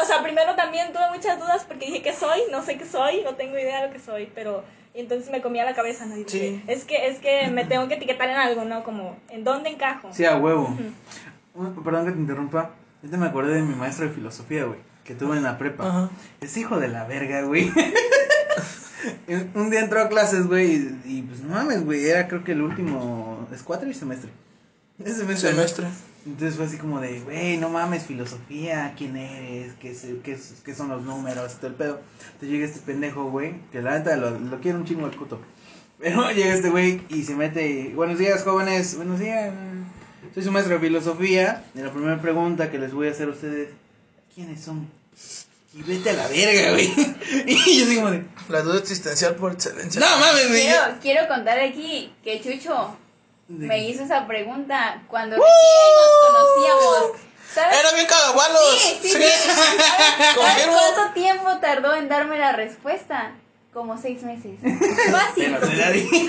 [0.00, 3.22] o sea, primero también tuve muchas dudas porque dije que soy, no sé qué soy,
[3.24, 4.62] no tengo idea de lo que soy, pero
[4.94, 6.16] entonces me comía la cabeza, ¿no?
[6.16, 6.62] Y dije, Sí.
[6.66, 8.82] es que es que me tengo que etiquetar en algo, ¿no?
[8.84, 10.08] Como, ¿en dónde encajo?
[10.12, 10.76] Sí, a huevo.
[11.54, 12.70] Uh, Perdón que te interrumpa.
[13.02, 14.78] Ahorita me acordé de mi maestro de filosofía, güey.
[15.04, 15.88] Que tuve en la prepa.
[15.88, 16.10] Ajá.
[16.40, 17.70] Es hijo de la verga, güey.
[19.54, 22.52] Un- día entró a clases, güey, y, y, pues no mames, güey, era creo que
[22.52, 24.30] el último, es cuatro y semestre.
[25.04, 25.86] Es semestre.
[26.26, 29.72] Entonces fue así como de, güey, no mames, filosofía, ¿quién eres?
[29.80, 31.54] ¿Qué, es- qué, es- qué son los números?
[31.56, 32.00] Todo el pedo.
[32.24, 35.40] Entonces llega este pendejo, güey, que la neta lo, lo quiere un chingo al puto.
[36.00, 39.52] Pero llega este güey y se mete, y, buenos días, jóvenes, buenos días.
[40.34, 41.64] Soy su maestro de filosofía.
[41.74, 43.68] Y la primera pregunta que les voy a hacer a ustedes,
[44.34, 44.86] ¿quiénes son?
[45.74, 46.92] Y vete a la verga, güey.
[47.46, 50.00] Y yo así como de, La duda existencial por excelencia.
[50.00, 50.62] no mames, güey.
[50.62, 52.96] Quiero, quiero contar aquí que Chucho
[53.48, 55.50] me hizo esa pregunta cuando recién
[55.96, 57.20] nos conocíamos.
[57.54, 57.78] ¿Sabes?
[57.80, 58.78] Era bien cagagualos.
[58.78, 59.22] Sí, sí, sí.
[59.22, 60.72] ¿Sabes Confirmo.
[60.94, 63.32] cuánto tiempo tardó en darme la respuesta?
[63.72, 64.52] Como seis meses.
[65.10, 65.56] Fácil.
[66.04, 66.28] Sí,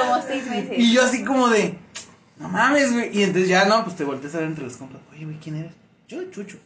[0.00, 0.72] como seis meses.
[0.76, 1.74] Y yo así como de,
[2.36, 3.16] no mames, güey.
[3.16, 5.00] Y entonces ya, no, pues te volteas a ver entre los compas.
[5.12, 5.72] Oye, güey, ¿quién eres?
[6.08, 6.58] Yo, Chucho.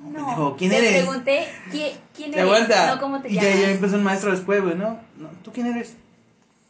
[0.00, 1.02] No, pendejo, ¿quién te eres?
[1.04, 2.42] pregunté, ¿quién, eres?
[2.42, 2.94] aguanta.
[2.94, 3.60] No, ¿cómo te y ya, llamas?
[3.60, 4.98] ya empezó el maestro después, güey, ¿no?
[5.16, 5.94] no ¿Tú quién eres?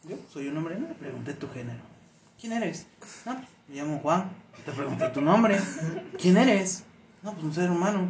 [0.03, 1.79] Yo soy un hombre, no le pregunté tu género.
[2.39, 2.87] ¿Quién eres?
[3.25, 4.31] No, me llamo Juan.
[4.65, 5.59] Te pregunté tu nombre.
[6.19, 6.83] ¿Quién eres?
[7.21, 8.09] No, pues un ser humano.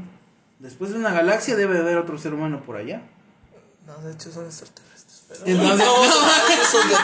[0.59, 3.01] Después de una galaxia debe de haber otro ser humano por allá.
[3.85, 5.23] No, de hecho son extraterrestres.
[5.27, 5.41] Pero...
[5.45, 5.87] Entonces-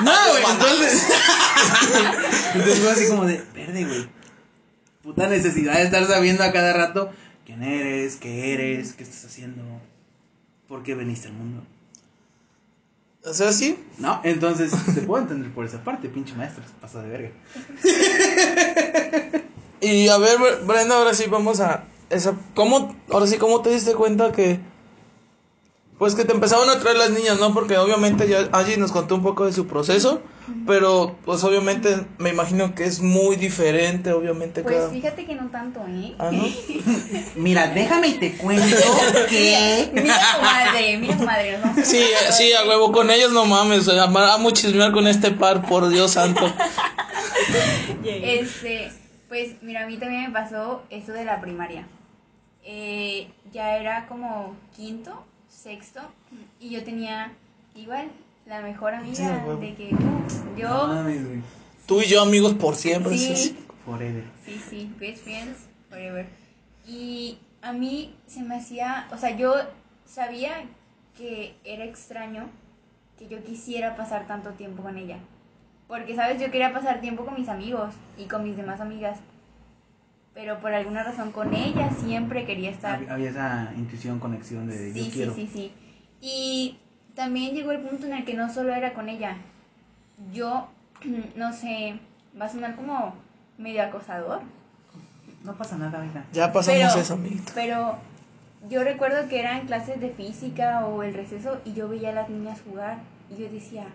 [0.02, 1.04] no, No, güey, entonces.
[2.54, 4.10] entonces fue así como de, verde, güey.
[5.04, 7.12] Puta necesidad de estar sabiendo a cada rato
[7.48, 9.64] quién eres, qué eres, qué estás haciendo,
[10.68, 11.64] por qué veniste al mundo.
[13.26, 13.80] O sea, sí.
[13.98, 17.32] No, entonces te puedo entender por esa parte, pinche maestro, pasa de verga.
[19.80, 23.70] Y a ver, Bre- Brenda, ahora sí vamos a esa ¿cómo ahora sí cómo te
[23.70, 24.60] diste cuenta que
[26.00, 27.54] pues que te empezaban a traer las niñas, ¿no?
[27.54, 30.22] Porque obviamente ya Angie nos contó un poco de su proceso,
[30.66, 35.50] pero pues obviamente me imagino que es muy diferente, obviamente Pues cada fíjate que no
[35.50, 36.16] tanto, ¿eh?
[36.20, 36.44] Ah, ¿no?
[37.36, 38.66] Mira, déjame y te cuento
[39.30, 39.90] que.
[39.94, 41.56] Mira tu madre, mira tu madre.
[41.58, 45.32] a- Sí, sí, a huevo, con ellos no mames, o sea, amo chismear con este
[45.32, 46.42] par, por Dios santo.
[48.04, 48.92] Este,
[49.28, 51.88] pues mira, a mí también me pasó eso de la primaria.
[52.64, 56.02] Eh, ya era como quinto, sexto,
[56.60, 57.32] y yo tenía
[57.76, 58.10] igual
[58.48, 59.44] la mejor Sí, amiga.
[59.46, 59.60] huevo.
[59.62, 61.04] de que uh, yo.
[61.04, 61.42] Güey.
[61.86, 63.18] Tú y yo amigos por siempre.
[63.18, 63.50] sí, Sí.
[63.50, 63.58] sí.
[63.86, 64.24] Forever.
[64.46, 66.28] Sí, sí, best friends forever.
[66.86, 69.54] Y a mí se me hacía, o sea, yo
[70.06, 70.52] sabía
[71.18, 72.50] que era extraño
[73.18, 75.18] que yo quisiera pasar tanto tiempo con ella.
[75.88, 76.42] Porque, ¿sabes?
[76.42, 79.18] Yo quería pasar tiempo con mis amigos y con mis demás amigas.
[80.34, 83.00] Pero por alguna razón con ella siempre quería estar.
[83.02, 85.34] Hab- Había esa intuición, conexión de Sí, yo sí, quiero.
[85.34, 85.72] sí, sí.
[86.22, 86.78] Y
[87.18, 89.36] también llegó el punto en el que no solo era con ella.
[90.32, 90.68] Yo,
[91.36, 92.00] no sé,
[92.40, 93.16] va a sonar como
[93.58, 94.42] medio acosador.
[95.44, 96.24] No pasa nada, hija.
[96.32, 97.52] Ya pasamos Pero- eso, amiguito.
[97.56, 97.98] Pero
[98.70, 102.30] yo recuerdo que eran clases de física o el receso y yo veía a las
[102.30, 103.00] niñas jugar
[103.32, 103.86] y yo decía,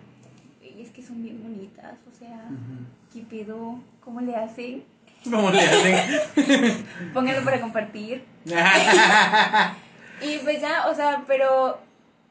[0.61, 2.45] "Ey, es que son bien bonitas, o sea,
[3.13, 3.79] ¿qué pedo?
[4.03, 4.83] ¿Cómo le hacen?
[5.23, 6.85] ¿Cómo le hacen?
[7.13, 8.25] Pónganlo para compartir.
[10.21, 11.79] Y pues ya, o sea, pero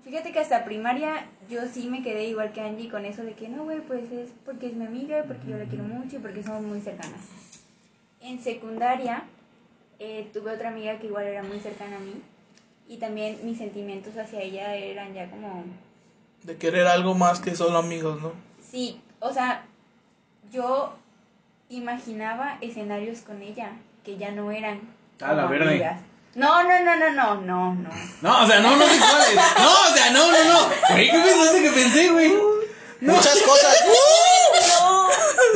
[0.04, 3.48] fíjate que hasta primaria yo sí me quedé igual que Angie con eso de que
[3.48, 6.42] no, güey, pues es porque es mi amiga, porque yo la quiero mucho y porque
[6.42, 7.20] somos muy cercanas.
[8.20, 9.24] En secundaria
[9.98, 12.14] eh, tuve otra amiga que igual era muy cercana a mí
[12.88, 15.64] y también mis sentimientos hacia ella eran ya como,
[16.42, 18.32] De querer algo más que solo amigos, ¿no?
[18.60, 19.64] sí, o sea,
[20.50, 20.94] yo
[21.68, 23.72] imaginaba escenarios con ella
[24.04, 24.80] que ya no eran
[25.20, 25.96] A la verde.
[26.34, 27.90] No, no, no, no, no, no, no.
[28.22, 29.36] No, o sea, no, no sexuales.
[29.58, 30.68] No, o sea, no, no, no.
[30.90, 32.32] Güey, ¿qué pensaste que pensé, güey?
[33.00, 33.76] Muchas cosas.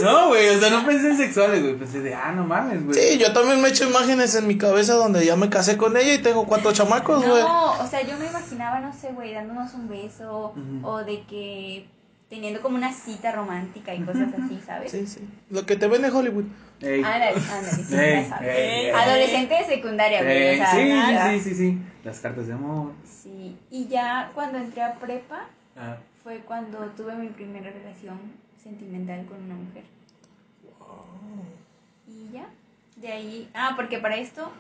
[0.03, 1.75] No, güey, o sea, no pensé en sexuales, güey.
[1.75, 2.99] Pensé de, ah, no mames, güey.
[2.99, 5.97] Sí, yo también me he hecho imágenes en mi cabeza donde ya me casé con
[5.97, 7.43] ella y tengo cuatro chamacos, güey.
[7.43, 11.89] No, o sea, yo me imaginaba, no sé, güey, dándonos un beso o de que
[12.29, 14.91] teniendo como una cita romántica y cosas así, ¿sabes?
[14.91, 15.21] Sí, sí.
[15.51, 16.45] Lo que te ven en Hollywood.
[16.81, 17.03] Ey.
[17.03, 18.49] Ándale, ándale, sí, Ey, ya sabes.
[18.49, 18.91] ey, ey.
[18.91, 21.33] Adolescente de secundaria, güey, Ey, o sea, sí, nada.
[21.33, 21.79] sí, sí, sí, sí.
[22.05, 22.93] Las cartas de amor.
[23.05, 25.47] Sí, y ya cuando entré a prepa
[25.79, 25.97] Ah.
[26.23, 28.19] fue cuando tuve mi primera relación
[28.63, 29.85] sentimental con una mujer.
[32.09, 32.47] Y ya,
[32.97, 34.51] de ahí, ah, porque para esto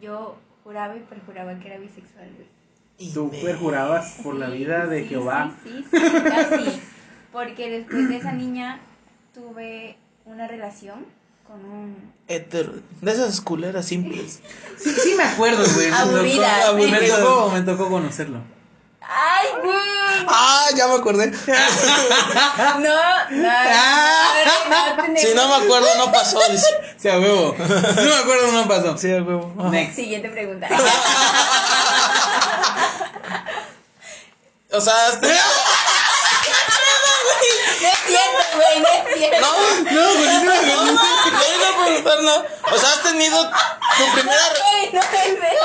[0.00, 3.12] yo juraba y perjuraba que era bisexual, güey.
[3.14, 5.52] Tú perjurabas por la vida de sí, Jehová.
[5.64, 6.80] Sí, sí, sí, casi.
[7.32, 8.80] Porque después de esa niña
[9.34, 11.06] tuve una relación
[11.46, 12.12] con un...
[12.28, 12.74] Hetero.
[13.00, 14.40] De esas culeras simples.
[14.82, 15.90] Sí, sí me acuerdo, güey.
[15.90, 18.38] Aburrida, Me, tocó, me tocó conocerlo.
[19.02, 20.26] ¡Ay, güey!
[20.28, 21.32] Ah, ya me acordé.
[22.58, 22.94] No, no,
[23.30, 23.48] no,
[25.08, 26.38] no, Si no me acuerdo, no pasó.
[26.50, 26.66] dice.
[26.96, 27.56] Sí, a huevo.
[27.58, 27.66] No
[28.04, 28.96] me acuerdo, no pasó.
[28.96, 29.52] Sí, a huevo.
[29.70, 29.96] Next.
[29.96, 30.68] Siguiente pregunta.
[34.72, 35.26] O sea, este-
[37.86, 39.46] es cierto, güey, no es cierto.
[39.46, 42.34] no, No, güey, sí me no, no, no iba a preguntar, no.
[42.74, 44.40] O sea, has tenido tu primera.
[44.72, 45.60] Güey, no es verdad.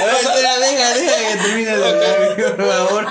[0.00, 3.06] A ver, espera, deja, deja que termine hablar, güey, por favor.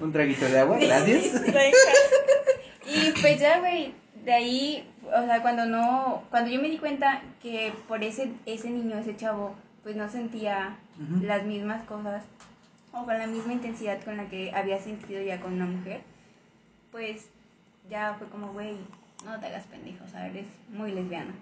[0.00, 1.42] Un traguito de agua, gracias.
[2.86, 7.22] Y pues ya, güey, de ahí, o sea, cuando no, cuando yo me di cuenta
[7.42, 11.24] que por ese, ese niño, ese chavo, pues no sentía Ujú.
[11.24, 12.22] las mismas cosas
[12.92, 16.02] o con la misma intensidad con la que había sentido ya con una mujer,
[16.90, 17.28] pues
[17.90, 18.76] ya fue como, güey,
[19.24, 21.32] no te hagas pendejo, o sea, eres muy lesbiana,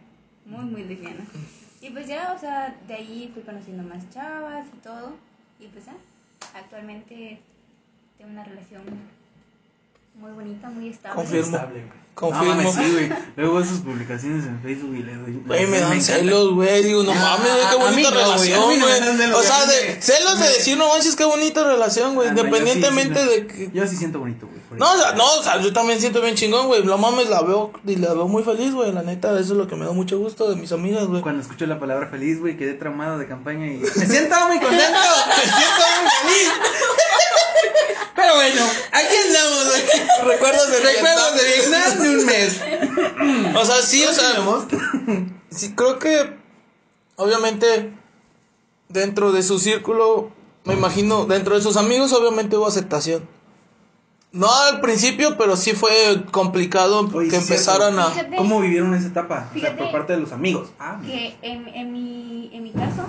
[0.46, 1.24] muy, muy lesbiana.
[1.80, 5.16] Y pues ya, o sea, de ahí fui conociendo más chavas y todo,
[5.58, 5.94] y pues ya,
[6.54, 7.40] actualmente
[8.18, 8.82] tengo una relación
[10.14, 11.16] muy bonita, muy estable.
[11.16, 11.56] Confirmo.
[11.56, 12.00] Estable.
[12.14, 12.54] Confirmo.
[12.54, 13.08] No mames, sí, güey.
[13.36, 15.42] Luego veo sus publicaciones en Facebook y le doy.
[15.46, 16.82] Güey, me dan celos, güey.
[16.82, 19.32] Digo, no mames, güey, qué bonita relación, güey.
[19.32, 22.28] O sea, de celos de decir, no manches, qué bonita relación, güey.
[22.28, 23.70] Ah, Independientemente sí, de que.
[23.72, 24.60] Yo sí siento bonito, güey.
[24.78, 26.84] No, o sea, no, o sea, yo también siento bien chingón, güey.
[26.84, 28.92] No mames, la veo y la veo muy feliz, güey.
[28.92, 31.22] La neta, eso es lo que me da mucho gusto de mis amigas, güey.
[31.22, 34.98] Cuando escucho la palabra feliz, güey, quedé traumado de campaña y me siento muy contento,
[35.28, 36.52] me siento muy feliz.
[38.20, 40.24] Pero bueno, aquí andamos.
[40.26, 42.60] Recuerdos de Recuerdos de Vietnam de un mes.
[43.56, 44.30] O sea, sí, o sea,
[45.50, 46.36] sí, creo que
[47.16, 47.92] obviamente
[48.88, 50.30] dentro de su círculo,
[50.64, 53.28] me imagino, dentro de sus amigos obviamente hubo aceptación.
[54.32, 58.06] No al principio, pero sí fue complicado Oye, que sí, empezaran a...
[58.06, 58.36] Fíjate.
[58.36, 59.50] ¿Cómo vivieron esa etapa?
[59.54, 60.70] O sea, por parte de los amigos.
[60.78, 63.06] Ah, que en, en, mi, en mi caso,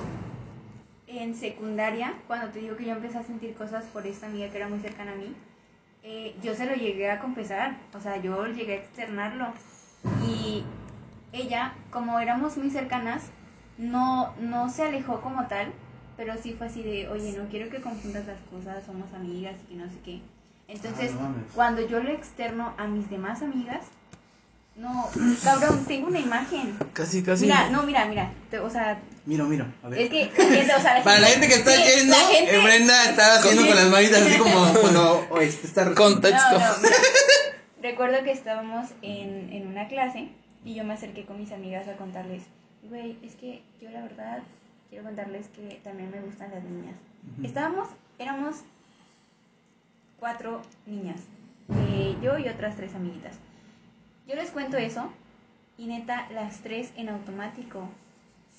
[1.20, 4.58] en secundaria, cuando te digo que yo empecé a sentir cosas por esta amiga que
[4.58, 5.34] era muy cercana a mí,
[6.04, 9.48] eh, yo se lo llegué a confesar, o sea, yo llegué a externarlo.
[10.26, 10.64] Y
[11.32, 13.24] ella, como éramos muy cercanas,
[13.78, 15.72] no, no se alejó como tal,
[16.18, 19.74] pero sí fue así de, oye, no quiero que confundas las cosas, somos amigas y
[19.74, 20.22] que no sé qué.
[20.68, 23.86] Entonces, Ah, no cuando yo lo externo a mis demás amigas,
[24.76, 25.10] no,
[25.44, 26.78] cabrón, tengo una imagen.
[26.94, 27.44] Casi, casi...
[27.46, 28.32] Mira, no, mira, mira.
[28.50, 29.66] te- o sea, Miro, miro.
[29.84, 30.02] A ver.
[30.02, 33.06] Es que, o sea, la Para la gente que está sí, yendo, gente- eh, Brenda
[33.10, 36.54] está haciendo con las manitas así como cuando oh, este está Contexto.
[36.54, 36.90] No, no.
[37.82, 40.30] Recuerdo que estábamos en, en una clase
[40.66, 42.44] y yo me acerqué con mis amigas a contarles,
[42.84, 44.40] güey, es que yo la verdad
[44.90, 46.96] quiero contarles que también me gustan las niñas.
[47.44, 47.88] Estábamos,
[48.20, 48.58] éramos
[50.20, 51.20] cuatro niñas,
[51.88, 53.36] eh, yo y otras tres amiguitas.
[54.28, 55.12] Yo les cuento eso
[55.78, 57.90] y neta, las tres en automático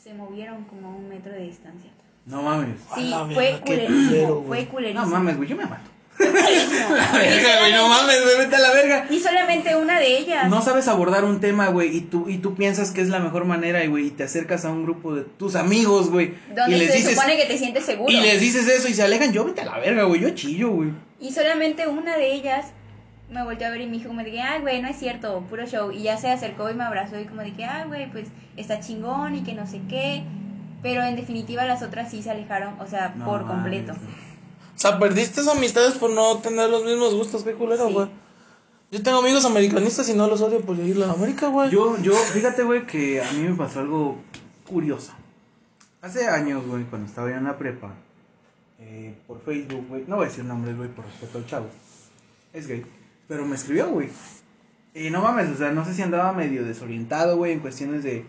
[0.02, 1.90] se movieron como a un metro de distancia.
[2.26, 2.76] No mames.
[2.94, 5.04] Sí, la fue culerísimo, fue culerísimo.
[5.04, 5.90] No mames, güey, yo me mato.
[6.18, 6.28] La
[7.12, 9.06] verga, güey, no mames, güey, vete a la verga.
[9.10, 10.48] Y solamente una de ellas.
[10.48, 13.44] No sabes abordar un tema, güey, y tú, y tú piensas que es la mejor
[13.44, 16.76] manera, y, güey, y te acercas a un grupo de tus amigos, güey, y donde
[16.78, 18.12] les se dices, supone que te sientes seguro.
[18.12, 20.70] y les dices eso y se alejan, yo vete a la verga, güey, yo chillo,
[20.70, 20.90] güey.
[21.20, 22.66] Y solamente una de ellas
[23.30, 25.40] me volteó a ver y me dijo como de que, ay, güey, no es cierto,
[25.48, 25.90] puro show.
[25.90, 28.80] Y ya se acercó y me abrazó y como de que, ay, güey, pues está
[28.80, 30.24] chingón y que no sé qué.
[30.82, 33.92] Pero en definitiva las otras sí se alejaron, o sea, No por completo.
[33.92, 37.92] O sea, perdiste esas amistades por no tener los mismos gustos, qué culero, Sí.
[37.92, 38.08] güey.
[38.90, 41.70] Yo tengo amigos americanistas y no los odio por ir a la América, güey.
[41.70, 44.18] Yo, yo, fíjate, güey, que a mí me pasó algo
[44.68, 45.12] curioso.
[46.02, 47.94] Hace años, güey, cuando estaba yo en la prepa,
[48.80, 51.66] eh, por Facebook, güey, no voy a decir nombres, güey, por respeto al chavo.
[52.52, 52.84] Es gay.
[53.32, 54.10] Pero me escribió, güey.
[54.94, 58.26] Y no mames, o sea, no sé si andaba medio desorientado, güey, en cuestiones de.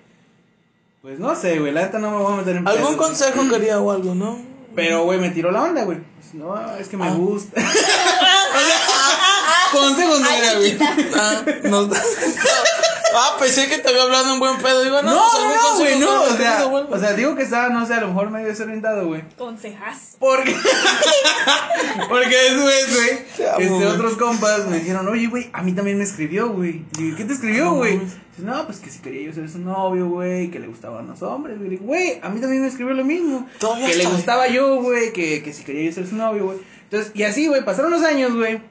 [1.02, 3.82] Pues no sé, güey, la neta no me voy a meter en ¿Algún consejo quería
[3.82, 4.40] o algo, no?
[4.74, 5.98] Pero, güey, me tiró la onda, güey.
[5.98, 7.14] Pues, No, es que me Ah.
[7.16, 7.62] gusta.
[9.74, 10.78] Consejos no era, güey.
[11.16, 11.90] Ah, no.
[13.16, 14.84] ah, pensé que te había hablado en buen pedo.
[14.84, 16.24] Digo, no, No, pues, no, güey, no.
[16.24, 19.24] O sea, o sea, digo que estaba, no sé, a lo mejor medio desorientado, güey.
[19.38, 20.16] Consejas.
[20.20, 20.56] Porque,
[22.10, 26.50] porque después, güey, este, otros compas me dijeron, oye, güey, a mí también me escribió,
[26.50, 26.86] güey.
[26.98, 28.00] Le dije, ¿qué te escribió, güey?
[28.38, 31.60] no, pues que si quería yo ser su novio, güey, que le gustaban los hombres.
[31.60, 31.78] güey.
[31.78, 33.48] Güey, a mí también me escribió lo mismo.
[33.60, 36.58] Todavía Que le gustaba yo, güey, que, que si quería yo ser su novio, güey.
[36.84, 38.62] Entonces, y así, güey, pasaron los años, güey.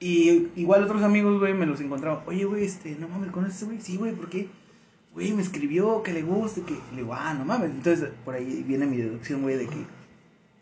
[0.00, 2.22] Y igual otros amigos, güey, me los encontraban.
[2.26, 3.80] Oye, güey, este, no mames, ¿conoces a ese güey?
[3.82, 4.48] Sí, güey, ¿por qué?
[5.12, 6.72] Güey, me escribió que le guste, que...
[6.92, 7.70] Le digo, ah, no mames.
[7.70, 9.76] Entonces, por ahí viene mi deducción, güey, de que...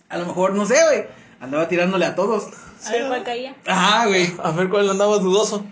[0.08, 1.04] A lo mejor, no sé, güey,
[1.38, 2.48] andaba tirándole a todos.
[2.84, 3.54] A ver cuál caía.
[3.66, 4.32] Ajá, güey.
[4.42, 5.64] A ver cuál andaba dudoso.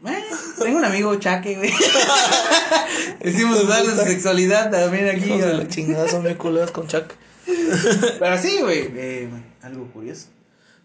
[0.00, 0.24] Bueno,
[0.58, 1.72] tengo un amigo chaque, güey.
[3.20, 5.30] Decimos usar la sexualidad también aquí.
[5.30, 7.12] Hijos de la chingada son muy culeras con Chuck.
[7.44, 9.28] Pero sí, güey, eh,
[9.62, 10.28] algo curioso.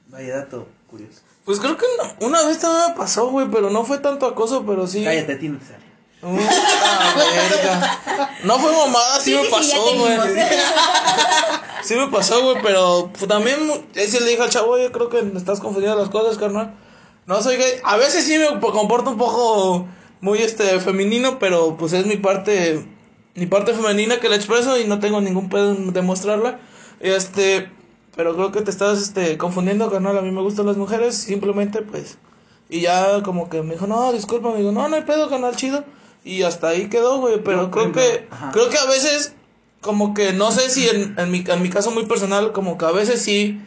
[0.08, 1.22] Vaya dato curioso.
[1.46, 4.64] Pues creo que no- una vez también me pasó, güey, pero no fue tanto acoso,
[4.66, 5.04] pero sí.
[5.04, 5.50] Cállate, a ti
[8.44, 10.18] no fue mamada, sí, Sí, me pasó, güey.
[11.84, 13.58] Sí me pasó, güey, pero pues, también
[13.96, 16.76] ese le dije al chavo, yo creo que me estás confundiendo las cosas, carnal.
[17.26, 17.72] No soy gay.
[17.84, 19.88] A veces sí me po- comporto un poco
[20.22, 22.86] muy este femenino, pero pues es mi parte
[23.34, 26.60] mi parte femenina que la expreso y no tengo ningún pedo en demostrarla.
[27.00, 27.72] Este,
[28.16, 30.18] pero creo que te estás este confundiendo, carnal.
[30.18, 32.18] A mí me gustan las mujeres, simplemente pues
[32.70, 35.56] y ya como que me dijo, "No, disculpa", me dijo, "No, no hay pedo, carnal,
[35.56, 35.84] chido."
[36.24, 38.52] Y hasta ahí quedó, güey, pero creo que ajá.
[38.52, 39.34] creo que a veces
[39.82, 42.86] como que no sé si en, en, mi, en mi caso muy personal, como que
[42.86, 43.60] a veces sí,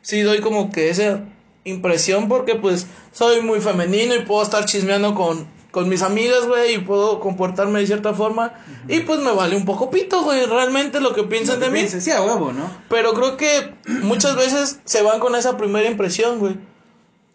[0.00, 1.24] sí doy como que esa
[1.64, 5.46] impresión porque pues soy muy femenino y puedo estar chismeando con,
[5.78, 8.52] con mis amigas, güey, y puedo comportarme de cierta forma
[8.88, 11.78] y pues me vale un poco pito, güey, realmente lo que piensan de mí.
[11.78, 12.68] pienses, Sí, a huevo, ¿no?
[12.88, 16.56] Pero creo que muchas veces se van con esa primera impresión, güey.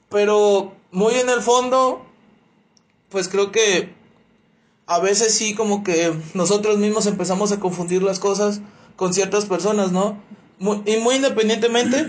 [0.10, 2.06] Pero muy en el fondo,
[3.08, 3.94] pues creo que
[4.88, 8.60] a veces sí como que nosotros mismos empezamos a confundir las cosas
[8.98, 10.18] con ciertas personas, ¿no?
[10.60, 12.04] Muy- y muy independientemente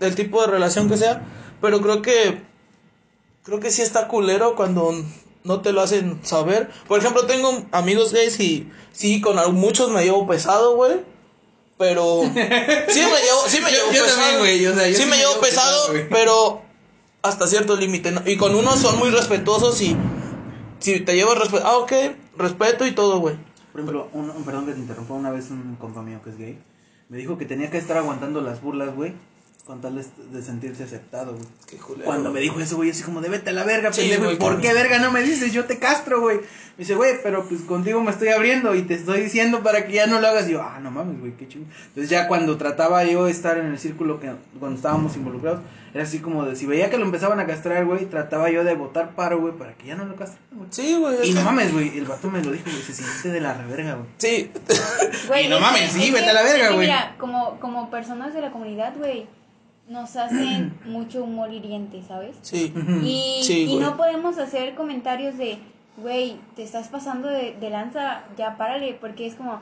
[0.00, 1.22] del tipo de relación que sea,
[1.62, 2.42] pero creo que
[3.42, 4.92] creo que sí está culero cuando
[5.44, 6.70] no te lo hacen saber.
[6.88, 11.00] Por ejemplo, tengo amigos gays y sí con muchos me llevo pesado, güey.
[11.78, 14.20] Pero sí me llevo, sí me Yo- llevo yo pesado.
[14.20, 16.62] también, güey, o sea, yo sí, sí me me llevo llevo pesado, pesado, pero
[17.22, 18.10] hasta cierto límite.
[18.12, 18.22] ¿no?
[18.24, 19.96] Y con unos son muy respetuosos y
[20.78, 21.92] si te llevas respeto, ah, ok,
[22.36, 23.36] respeto y todo, güey.
[23.72, 26.38] Por ejemplo, un, un- perdón que te interrumpa, una vez un compa mío que es
[26.38, 26.58] gay
[27.08, 29.12] me dijo que tenía que estar aguantando las burlas, güey,
[29.66, 31.44] con tal de, de sentirse aceptado, güey.
[31.68, 32.04] Qué culero.
[32.04, 34.24] Cuando me dijo eso, güey, así como de vete a la verga, Sí, pendejo.
[34.24, 35.52] güey, ¿y ¿Por qué verga no me dices?
[35.52, 36.38] Yo te castro, güey.
[36.38, 39.92] Me dice, güey, pero pues contigo me estoy abriendo y te estoy diciendo para que
[39.92, 40.48] ya no lo hagas.
[40.48, 41.66] Y yo, ah, no mames, güey, qué chingo.
[41.88, 45.60] Entonces ya cuando trataba yo de estar en el círculo que cuando estábamos involucrados,
[45.94, 48.74] era así como de si veía que lo empezaban a castrar, güey, trataba yo de
[48.74, 50.68] botar paro, güey, para que ya no lo castraran, güey.
[50.72, 51.28] Sí, güey.
[51.28, 53.54] Y no que- mames, güey, el vato me lo dijo, güey, se siente de la
[53.54, 54.08] reverga, güey.
[54.16, 54.50] Sí.
[55.28, 56.86] Güey, Y no es mames, que- sí, vete que- a la verga, güey.
[56.88, 59.26] Mira, como, como personas de la comunidad, güey,
[59.88, 62.36] nos hacen mucho humor hiriente, ¿sabes?
[62.42, 62.72] Sí.
[63.02, 65.58] Y, Sí, y no podemos hacer comentarios de,
[65.96, 69.60] güey, te estás pasando de, de lanza, ya párale, porque es como,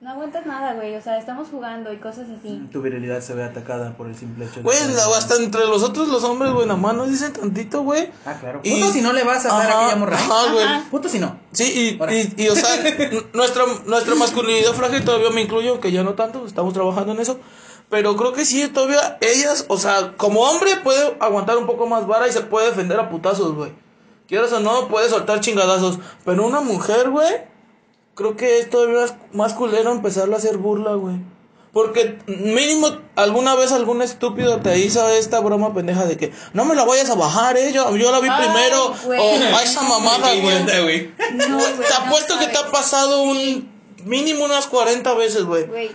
[0.00, 0.94] no aguantas nada, güey.
[0.96, 2.68] O sea, estamos jugando y cosas así.
[2.70, 4.76] Tu virilidad se ve atacada por el simple hecho de Güey,
[5.16, 8.10] hasta entre los otros los hombres, güey, nada más nos dicen tantito, güey.
[8.26, 8.60] Ah, claro.
[8.62, 10.16] Y- Puto si no le vas a dar a aquella morra.
[10.18, 10.66] ajá, güey.
[10.90, 11.38] Puto si no.
[11.52, 12.68] Sí, y, y, y, o sea,
[13.32, 17.40] nuestra, nuestra masculinidad frágil todavía me incluyo, que ya no tanto, estamos trabajando en eso.
[17.94, 22.08] Pero creo que sí, todavía ellas, o sea, como hombre puede aguantar un poco más
[22.08, 23.70] vara y se puede defender a putazos, güey.
[24.26, 26.00] Quieras o no, puede soltar chingadazos.
[26.24, 27.32] Pero una mujer, güey,
[28.16, 31.18] creo que es todavía más, más culero empezarle a hacer burla, güey.
[31.72, 36.74] Porque mínimo alguna vez algún estúpido te hizo esta broma pendeja de que no me
[36.74, 38.92] la vayas a bajar, eh, yo, yo la vi Ay, primero.
[39.04, 39.20] güey.
[39.20, 40.64] O a esa mamada, güey.
[40.64, 43.72] No, Güey, te no apuesto que te ha pasado un
[44.04, 45.66] mínimo unas 40 veces, güey.
[45.66, 45.90] Güey,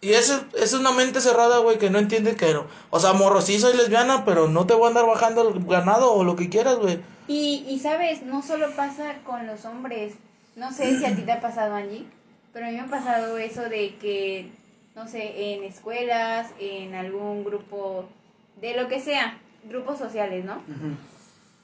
[0.00, 2.66] Y eso es una mente cerrada, güey, que no entiende que no.
[2.90, 6.12] O sea, morro, sí soy lesbiana, pero no te voy a andar bajando el ganado
[6.12, 7.00] o lo que quieras, güey.
[7.28, 10.14] Y, y sabes, no solo pasa con los hombres.
[10.54, 12.06] No sé si a ti te ha pasado, Angie,
[12.52, 14.50] pero a mí me ha pasado eso de que,
[14.94, 18.06] no sé, en escuelas, en algún grupo,
[18.60, 19.38] de lo que sea,
[19.68, 20.62] grupos sociales, ¿no?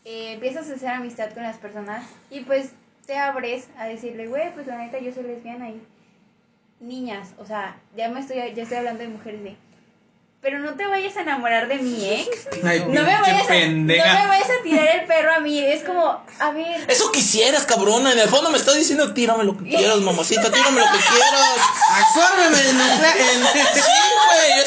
[0.05, 2.73] Eh, empiezas a hacer amistad con las personas y pues
[3.07, 5.81] te abres a decirle, güey, pues la neta yo soy lesbiana y
[6.83, 9.57] niñas, o sea, ya me estoy, ya estoy hablando de mujeres de,
[10.43, 12.49] pero no te vayas a enamorar de mi ex.
[12.65, 15.61] Ay, No me, vayas a, no me vayas a tirar el perro a mí.
[15.61, 16.85] Es como, a ver.
[16.91, 18.13] Eso quisieras, cabrona.
[18.13, 21.61] En el fondo me estás diciendo, tírame lo que quieras, mamacita, tírame lo que quieras.
[21.91, 22.65] Absórbeme es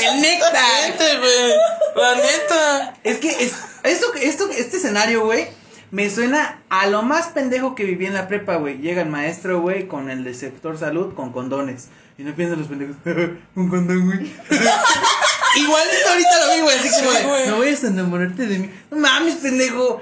[0.05, 1.19] El néctar.
[1.19, 1.53] güey.
[1.97, 2.93] La neta.
[3.03, 3.53] Es que es,
[3.83, 5.49] esto, esto, este escenario, güey,
[5.91, 8.77] me suena a lo más pendejo que viví en la prepa, güey.
[8.77, 11.89] Llega el maestro, güey, con el de sector salud, con condones.
[12.17, 12.95] Y no piensan los pendejos,
[13.55, 14.19] un condón, güey.
[15.57, 17.47] Igualito ahorita lo vi, güey, así como Sí, de, güey.
[17.47, 18.69] no vayas a enamorarte de mí.
[18.91, 20.01] No mames, pendejo.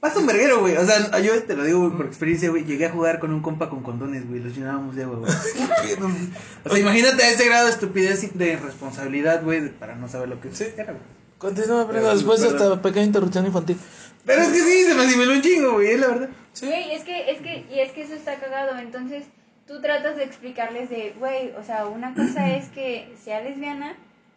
[0.00, 0.76] Pasa un verguero, güey.
[0.76, 2.64] O sea, yo te lo digo, güey, por experiencia, güey.
[2.64, 4.40] Llegué a jugar con un compa con condones, güey.
[4.40, 5.32] Los llenábamos de agua, güey.
[6.64, 10.28] O sea, imagínate a ese grado de estupidez y de irresponsabilidad, güey, para no saber
[10.28, 11.04] lo que era, güey.
[11.38, 13.76] Continúa, prenda, después de esta pequeña interrupción infantil.
[14.24, 16.28] Pero es que sí, se me asimiló un chingo, güey, es la verdad.
[16.60, 18.78] Güey, es que, es que, y es que eso está cagado.
[18.78, 19.24] Entonces,
[19.72, 23.94] tú tratas de explicarles de, güey, o sea, una cosa es que sea lesbiana,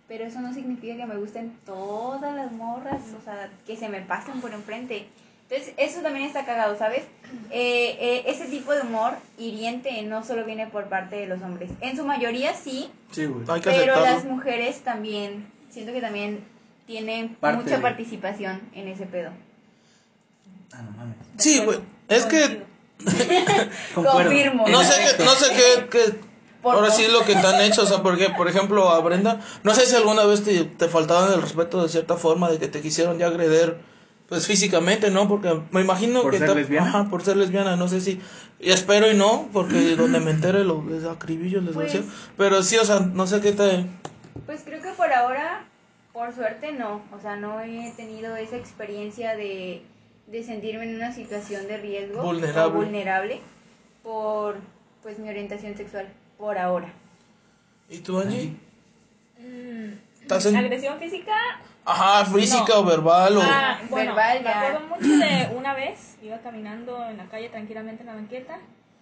[0.07, 3.99] pero eso no significa que me gusten todas las morras, o sea, que se me
[4.01, 5.07] pasen por enfrente.
[5.49, 7.03] Entonces, eso también está cagado, ¿sabes?
[7.51, 11.69] Eh, eh, ese tipo de humor hiriente no solo viene por parte de los hombres.
[11.81, 13.43] En su mayoría sí, Sí, güey.
[13.49, 14.05] Hay que pero aceptarlo.
[14.05, 16.39] las mujeres también, siento que también
[16.87, 19.31] tienen Parte mucha de- participación en ese pedo.
[20.71, 21.17] Ah, no mames.
[21.37, 21.79] Sí, güey.
[22.07, 22.63] Es que.
[23.95, 24.67] Confirmo.
[24.67, 26.19] no sé qué, no sé qué, qué-
[26.63, 29.73] ahora sí lo que te han hecho, o sea, porque, por ejemplo, a Brenda, no
[29.75, 32.81] sé si alguna vez te, te faltaban el respeto de cierta forma, de que te
[32.81, 33.77] quisieron ya agreder,
[34.27, 35.27] pues físicamente, ¿no?
[35.27, 36.39] Porque me imagino ¿Por que...
[36.39, 36.87] ser lesbiana?
[36.89, 38.19] Ajá, por ser lesbiana, no sé si...
[38.59, 42.01] Y espero y no, porque donde me entere lo les acribillo, les Pues-.
[42.37, 43.85] Pero sí, o sea, no sé qué te...
[44.47, 45.65] Pues creo que por ahora,
[46.13, 47.01] por suerte no.
[47.15, 49.83] O sea, no he tenido esa experiencia de,
[50.27, 52.61] de sentirme en una situación de riesgo Vulnerable.
[52.63, 53.41] o vulnerable
[54.03, 54.57] por
[55.03, 56.07] pues mi orientación sexual
[56.37, 56.91] por ahora.
[57.89, 58.55] ¿Y tú, Angie?
[59.39, 61.33] Mm, ¿Estás en- Agresión física.
[61.85, 62.79] Ajá, física No.
[62.79, 63.41] o verbal o...
[63.43, 64.59] Ah, bueno, Verbal, me ya.
[64.61, 68.57] acuerdo mucho de una vez, iba caminando en la calle tranquilamente en la banqueta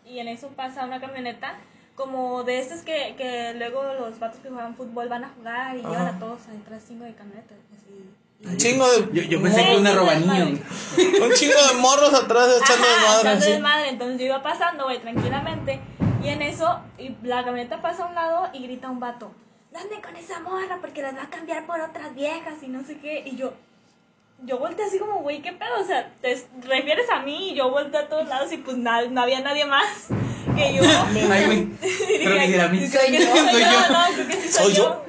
[0.06, 1.56] y en eso pasa una camioneta
[1.96, 5.80] como de estas que, que luego los vatos que juegan fútbol van a jugar y
[5.80, 5.90] Ajá.
[5.92, 7.58] llevan a todos atrás cinco de camionetas.
[7.78, 8.04] Así.
[8.46, 9.08] Un chingo de...
[9.14, 10.46] Yo, yo pensé que una roba sí, niño,
[10.96, 11.06] sí.
[11.08, 11.22] güey.
[11.22, 13.52] Un chingo de morros atrás echando Ajá, desmadre, echando sí.
[13.52, 13.90] desmadre.
[13.90, 15.80] Entonces yo iba pasando, güey, tranquilamente.
[16.24, 19.32] Y en eso, y la camioneta pasa a un lado y grita un vato:
[19.72, 22.98] Dame con esa morra porque las va a cambiar por otras viejas y no sé
[22.98, 23.24] qué.
[23.26, 23.54] Y yo,
[24.46, 25.82] yo volteé así como, güey, ¿qué pedo?
[25.82, 29.06] O sea, te refieres a mí y yo volteé a todos lados y pues na-
[29.08, 29.86] no había nadie más
[30.56, 30.84] que yo.
[31.32, 31.68] Ay, güey.
[32.24, 32.88] Creo que era mí.
[32.88, 33.20] Soy yo.
[33.20, 33.90] yo.
[33.90, 35.02] no, creo que sí soy, ¿Soy yo.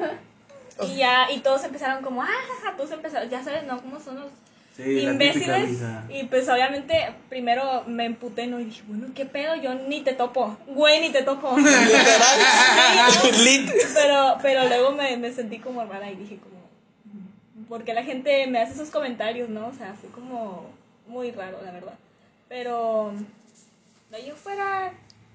[0.83, 3.81] Y ya, y todos empezaron como, ah, jaja, todos empezaron, ya sabes, ¿no?
[3.81, 4.29] ¿Cómo son los
[4.77, 5.81] Sí, imbéciles?
[6.09, 8.59] Y pues obviamente primero me emputé, ¿no?
[8.59, 9.55] Y dije, bueno, ¿qué pedo?
[9.55, 10.57] Yo ni te topo.
[10.67, 11.55] Güey, ni te topo.
[13.95, 16.57] Pero, pero luego me, me sentí como rara y dije como,
[17.69, 19.69] porque la gente me hace esos comentarios, ¿no?
[19.69, 20.67] O sea, fue como
[21.07, 21.95] muy raro, la verdad.
[22.49, 23.13] Pero
[24.11, 24.93] de ahí fuera,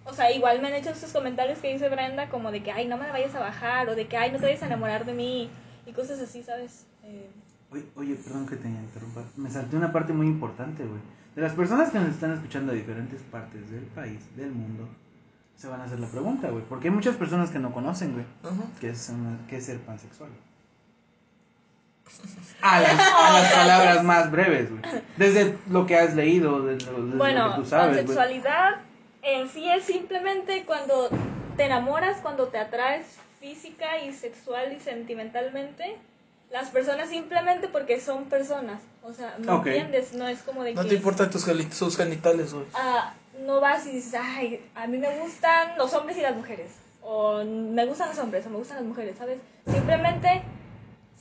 [0.10, 2.88] o sea, igual me han hecho esos comentarios que dice Brenda, como de que, ay,
[2.88, 5.06] no me la vayas a bajar, o de que, ay, no te vayas a enamorar
[5.06, 5.50] de mí,
[5.86, 6.86] y cosas así, ¿sabes?
[7.04, 7.30] Eh,
[7.72, 9.22] Oye, oye, perdón que te interrumpa.
[9.38, 11.00] Me salté una parte muy importante, güey.
[11.36, 14.90] De las personas que nos están escuchando de diferentes partes del país, del mundo,
[15.56, 16.64] se van a hacer la pregunta, güey.
[16.68, 18.64] Porque hay muchas personas que no conocen, güey, Ajá.
[18.82, 20.32] qué es, una- qué es ser pansexual.
[22.62, 24.82] A las, a las palabras más breves, güey.
[25.16, 28.18] Desde lo que has leído, desde, lo- desde lo Bueno, que tú sabes, güey.
[28.18, 28.76] pansexualidad
[29.22, 31.10] en sí es simplemente cuando
[31.58, 33.06] te enamoras cuando te atraes
[33.40, 35.98] física y sexual y sentimentalmente.
[36.52, 38.82] Las personas simplemente porque son personas.
[39.04, 39.68] O sea, ¿me Ok.
[39.68, 40.14] entiendes?
[40.14, 40.90] No es como de No que...
[40.90, 42.66] te importan tus sus genitales, güey.
[42.74, 43.14] ah,
[43.46, 46.72] no vas y dices, ay, a mí me gustan los hombres y las mujeres.
[47.02, 49.38] O me gustan los hombres o me gustan las mujeres, ¿sabes?
[49.72, 50.42] Simplemente,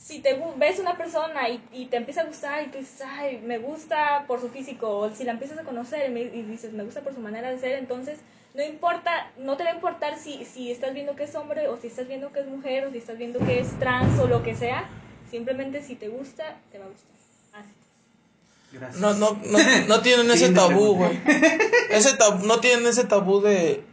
[0.09, 3.39] si te ves una persona y, y te empieza a gustar y tú dices, ay,
[3.45, 6.73] me gusta por su físico, o si la empiezas a conocer y, me- y dices,
[6.73, 8.17] me gusta por su manera de ser, entonces
[8.55, 11.77] no importa, no te va a importar si, si estás viendo que es hombre o
[11.79, 14.41] si estás viendo que es mujer o si estás viendo que es trans o lo
[14.41, 14.89] que sea.
[15.29, 17.61] Simplemente si te gusta, te va a gustar.
[17.61, 17.69] Así.
[18.71, 18.99] Gracias.
[18.99, 21.19] No, no, no, no tienen ese tabú, güey.
[21.91, 23.83] Ese tabú, no tienen ese tabú de,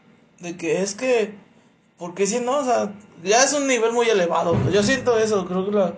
[0.40, 1.34] de que es que,
[1.98, 4.56] porque si no, o sea, ya es un nivel muy elevado.
[4.72, 5.94] Yo siento eso, creo que la...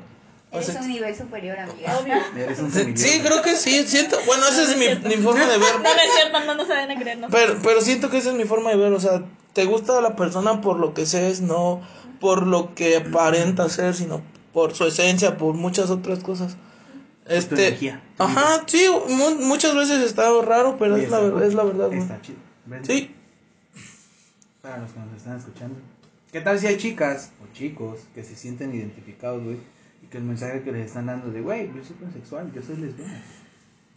[0.51, 1.99] o Eres sea, un nivel superior, amiga.
[1.99, 2.15] Obvio.
[2.37, 5.75] Eres un sí, creo que sí, siento, bueno, esa es mi, mi forma de ver.
[5.75, 7.29] No, no es cierto, no creer, no.
[7.29, 9.23] Pero, pero siento que esa es mi forma de ver, o sea,
[9.53, 11.83] te gusta la persona por lo que es, no
[12.21, 14.23] por lo que aparenta ser, sino
[14.53, 16.57] por su esencia, por muchas otras cosas.
[17.27, 21.63] Este, energía, tu ajá, sí, mu- muchas veces está raro, pero es la, es la
[21.65, 21.99] verdad, güey.
[22.01, 22.39] Está chido.
[22.65, 22.83] ¿Ven?
[22.85, 23.15] Sí,
[24.63, 25.77] Para los que nos están escuchando.
[26.33, 29.59] ¿Qué tal si hay chicas o chicos que se sienten identificados, güey?
[30.11, 33.21] Que el mensaje que les están dando de, güey, yo soy pansexual, yo soy lesbiana.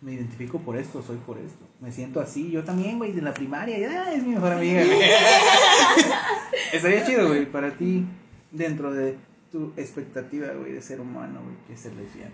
[0.02, 1.66] Me identifico por esto, soy por esto.
[1.80, 3.78] Me siento así, yo también, güey, de la primaria.
[3.78, 4.84] Ya es mi mejor amiga.
[4.84, 5.00] güey.
[6.74, 8.06] Estaría chido, güey, para ti,
[8.52, 9.16] dentro de
[9.52, 12.32] tu expectativa, güey, de ser humano, güey, que es ser lesbiana.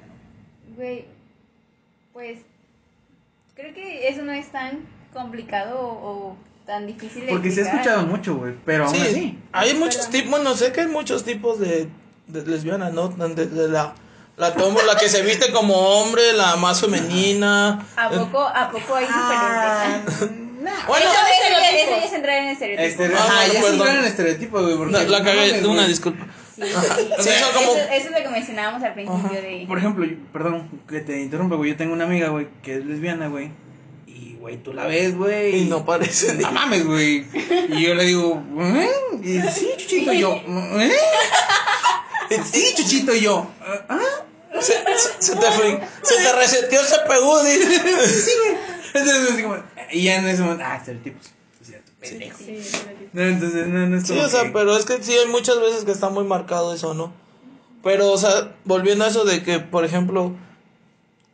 [0.76, 1.06] Güey,
[2.14, 2.40] pues
[3.56, 4.80] creo que eso no es tan
[5.14, 7.88] complicado o, o tan difícil de Porque se ha explicar.
[7.88, 9.40] escuchado mucho, güey, pero aún sí, así.
[9.52, 11.88] hay muchos tipos, bueno, sé que hay muchos tipos de,
[12.28, 13.10] de lesbianas, ¿no?
[13.10, 13.94] Desde la,
[14.38, 17.86] la, tomo- la que se viste como hombre, la más femenina.
[17.96, 20.48] ¿A poco, ¿A poco hay diferentes?
[20.88, 22.04] Bueno, eso, estereotipos.
[22.06, 22.92] es entrar en estereotipos.
[23.06, 24.76] Este, Ah, ah, ya entraron en estereotipo, güey.
[24.78, 26.26] porque la, la no cagué, mames, una disculpa.
[26.56, 27.10] Sí, sí.
[27.20, 29.66] Sí, son como- eso, eso es lo que mencionábamos al principio de...
[29.68, 31.72] Por ejemplo, yo- perdón que te interrumpa, güey.
[31.72, 33.52] Yo tengo una amiga, güey, que es lesbiana, güey.
[34.08, 35.62] Y, güey, tú la ves, güey.
[35.62, 37.26] Y no parece No mames, güey.
[37.70, 38.90] Y yo le digo, ¿eh?
[39.24, 40.92] Y sí, Chuchito, y yo, ¿eh?
[42.30, 43.48] Sí, Chuchito, y yo,
[43.90, 44.00] ¿ah?
[44.60, 47.80] Se, se, se te, fue- se te reseteó el CPU, dice.
[48.08, 48.58] Sí, güey.
[48.94, 49.58] Entonces, así como,
[49.92, 51.32] y ya en ese momento, ah, estereotipos.
[52.00, 52.38] Pendejo.
[52.38, 52.60] Sí.
[53.14, 55.60] No, entonces, no, no es Sí, o sea, que- pero es que sí hay muchas
[55.60, 57.12] veces que está muy marcado eso, ¿no?
[57.84, 60.32] Pero, o sea, volviendo a eso de que, por ejemplo,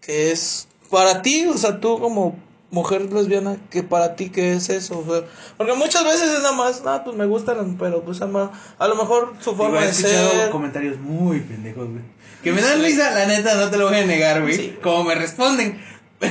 [0.02, 2.38] que es para ti, o sea, tú como
[2.74, 5.00] mujer lesbiana, que para ti, ¿qué es eso?
[5.08, 5.24] O sea,
[5.58, 8.88] porque muchas veces es nada más, ah, pues me gustan, pero pues a, ma- a
[8.88, 10.50] lo mejor su forma he de escuchado ser.
[10.50, 12.02] comentarios muy pendejos, güey.
[12.44, 14.54] Que me dan risa, la neta, no te lo voy a negar, güey.
[14.56, 14.78] Sí.
[14.84, 15.82] Como me responden.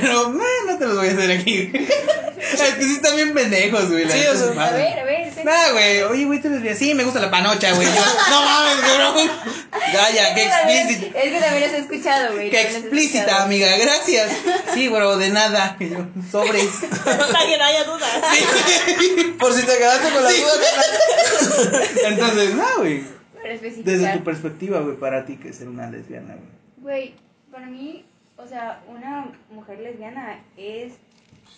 [0.01, 1.71] Pero, man, no te los voy a hacer aquí.
[1.73, 4.09] es que sí están bien pendejos, güey.
[4.09, 5.31] Sí, o sea, se A ver, a ver.
[5.33, 6.01] ten- Nah, güey.
[6.03, 6.75] Oye, güey, tú eres bien.
[6.75, 7.87] Sí, me gusta la panocha, güey.
[7.87, 9.31] Yo, no mames, cabrón.
[9.93, 11.19] Gaya, qué explícita.
[11.19, 12.49] Es que también los he escuchado, güey.
[12.49, 13.43] Qué explícita, escuchado.
[13.45, 13.67] amiga.
[13.77, 14.31] Gracias.
[14.73, 15.75] Sí, bro, de nada.
[15.79, 15.97] Y yo,
[16.31, 16.69] sobres.
[17.05, 18.09] Para que no haya dudas.
[19.37, 20.51] Por si te quedaste con la duda.
[22.05, 23.03] Entonces, no, güey.
[23.83, 26.53] Desde tu perspectiva, güey, para ti, que es ser una lesbiana, güey.
[26.77, 27.15] Güey,
[27.51, 28.05] para mí,
[28.37, 30.93] o sea, una mujer lesbiana es...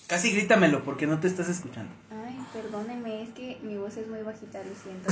[0.07, 1.91] Casi grítamelo porque no te estás escuchando.
[2.11, 5.11] Ay, perdónenme, es que mi voz es muy bajita, lo siento.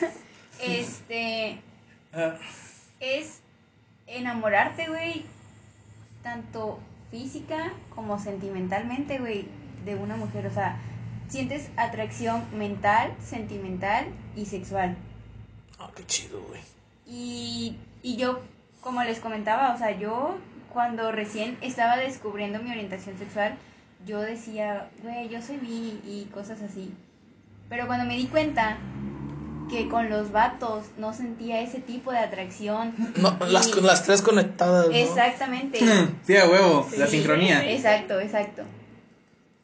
[0.60, 1.60] este...
[3.00, 3.40] Es
[4.06, 5.24] enamorarte, güey,
[6.22, 6.78] tanto
[7.10, 9.46] física como sentimentalmente, güey,
[9.84, 10.46] de una mujer.
[10.46, 10.78] O sea,
[11.28, 14.96] sientes atracción mental, sentimental y sexual.
[15.78, 16.60] Ah, qué chido, güey.
[17.06, 18.40] Y, y yo,
[18.80, 20.36] como les comentaba, o sea, yo
[20.72, 23.54] cuando recién estaba descubriendo mi orientación sexual,
[24.06, 26.92] yo decía, güey, yo soy bi y cosas así.
[27.68, 28.76] Pero cuando me di cuenta
[29.70, 32.92] que con los vatos no sentía ese tipo de atracción.
[33.16, 34.92] No, las, y- las tres conectadas, ¿no?
[34.92, 35.78] Exactamente.
[36.26, 37.70] Sí, a huevo, Sí, la sincronía.
[37.70, 38.62] Exacto, exacto.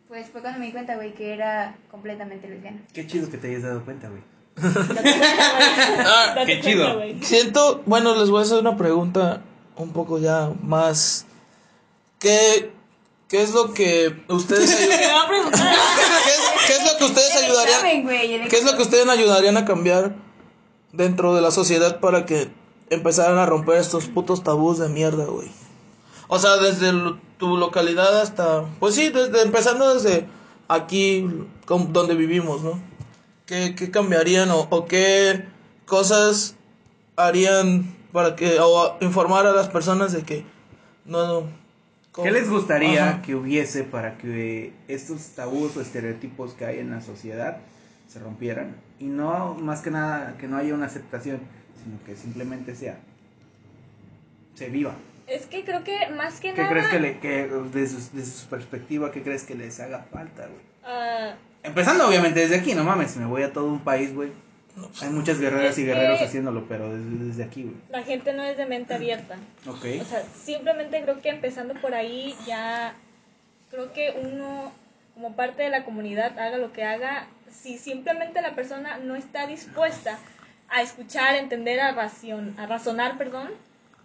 [0.09, 2.79] Pues fue cuando me di cuenta, güey, que era completamente lesbiana.
[2.95, 4.23] Qué chido que te hayas dado cuenta, güey.
[6.07, 7.03] Ah, qué cuenta, chido.
[7.23, 9.43] Siento, bueno, les voy a hacer una pregunta
[9.79, 11.26] un poco ya más.
[12.18, 12.72] ¿Qué,
[13.29, 15.51] qué es lo que ustedes ayudarían?
[15.53, 18.49] ¿Qué es, qué es lo que ustedes ayudarían?
[18.49, 20.16] ¿Qué es lo que ustedes ayudarían a cambiar
[20.93, 22.51] dentro de la sociedad para que
[22.91, 25.51] empezaran a romper estos putos tabús de mierda, güey?
[26.29, 26.93] O sea, desde
[27.39, 30.26] tu localidad hasta, pues sí, desde empezando desde
[30.66, 31.26] aquí
[31.66, 32.81] donde vivimos, ¿no?
[33.47, 35.47] ¿Qué, qué cambiarían o, o qué
[35.87, 36.55] cosas
[37.16, 40.43] harían para que o a- informar a las personas de que
[41.05, 41.45] no
[42.21, 43.23] ¿Qué les gustaría Ajá.
[43.23, 47.59] que hubiese para que estos tabús o estereotipos que hay en la sociedad
[48.09, 48.75] se rompieran.
[48.99, 51.39] Y no, más que nada, que no haya una aceptación,
[51.81, 52.99] sino que simplemente sea,
[54.57, 54.95] se viva.
[55.29, 56.71] Es que creo que más que ¿Qué nada.
[56.71, 60.43] crees que, le, que desde, su, desde su perspectiva, qué crees que les haga falta,
[60.49, 60.62] güey?
[60.85, 64.31] ah, Empezando obviamente desde aquí, no mames, me voy a todo un país, güey.
[65.03, 67.76] Hay muchas guerreras y guerreros haciéndolo, pero desde, desde aquí, güey.
[67.91, 69.37] la gente no es de mente abierta.
[69.66, 69.85] Ok.
[70.01, 72.95] O sea, simplemente creo que empezando por ahí ya
[73.70, 74.72] creo que uno
[75.14, 79.47] como parte de la comunidad haga lo que haga, si simplemente la persona no está
[79.47, 80.18] dispuesta
[80.68, 83.49] a escuchar, entender, a, racion, a razonar, perdón,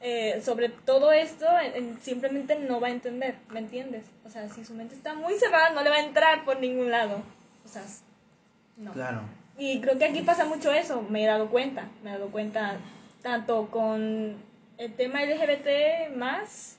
[0.01, 4.05] eh, sobre todo esto, en- en- simplemente no va a entender, ¿me entiendes?
[4.25, 6.89] O sea, si su mente está muy cerrada, no le va a entrar por ningún
[6.91, 7.21] lado.
[7.65, 7.83] O sea,
[8.77, 8.91] no.
[8.91, 9.21] Claro.
[9.57, 12.77] Y creo que aquí pasa mucho eso, me he dado cuenta, me he dado cuenta
[13.21, 14.35] tanto con
[14.77, 16.77] el tema LGBT más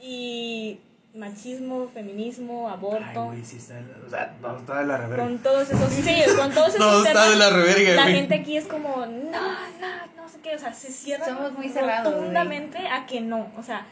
[0.00, 0.80] y
[1.14, 5.24] machismo, feminismo, Ay, aborto, güey, sí está, o sea, está de la reverga.
[5.24, 8.14] con todos esos, sí, con todos esos Todo está temas, de la reverga, la güey.
[8.14, 11.68] gente aquí es como, no, no, no sé qué, o sea, se cierran Somos muy
[11.68, 12.14] cerrados, güey.
[12.18, 13.86] rotundamente a que no, o sea,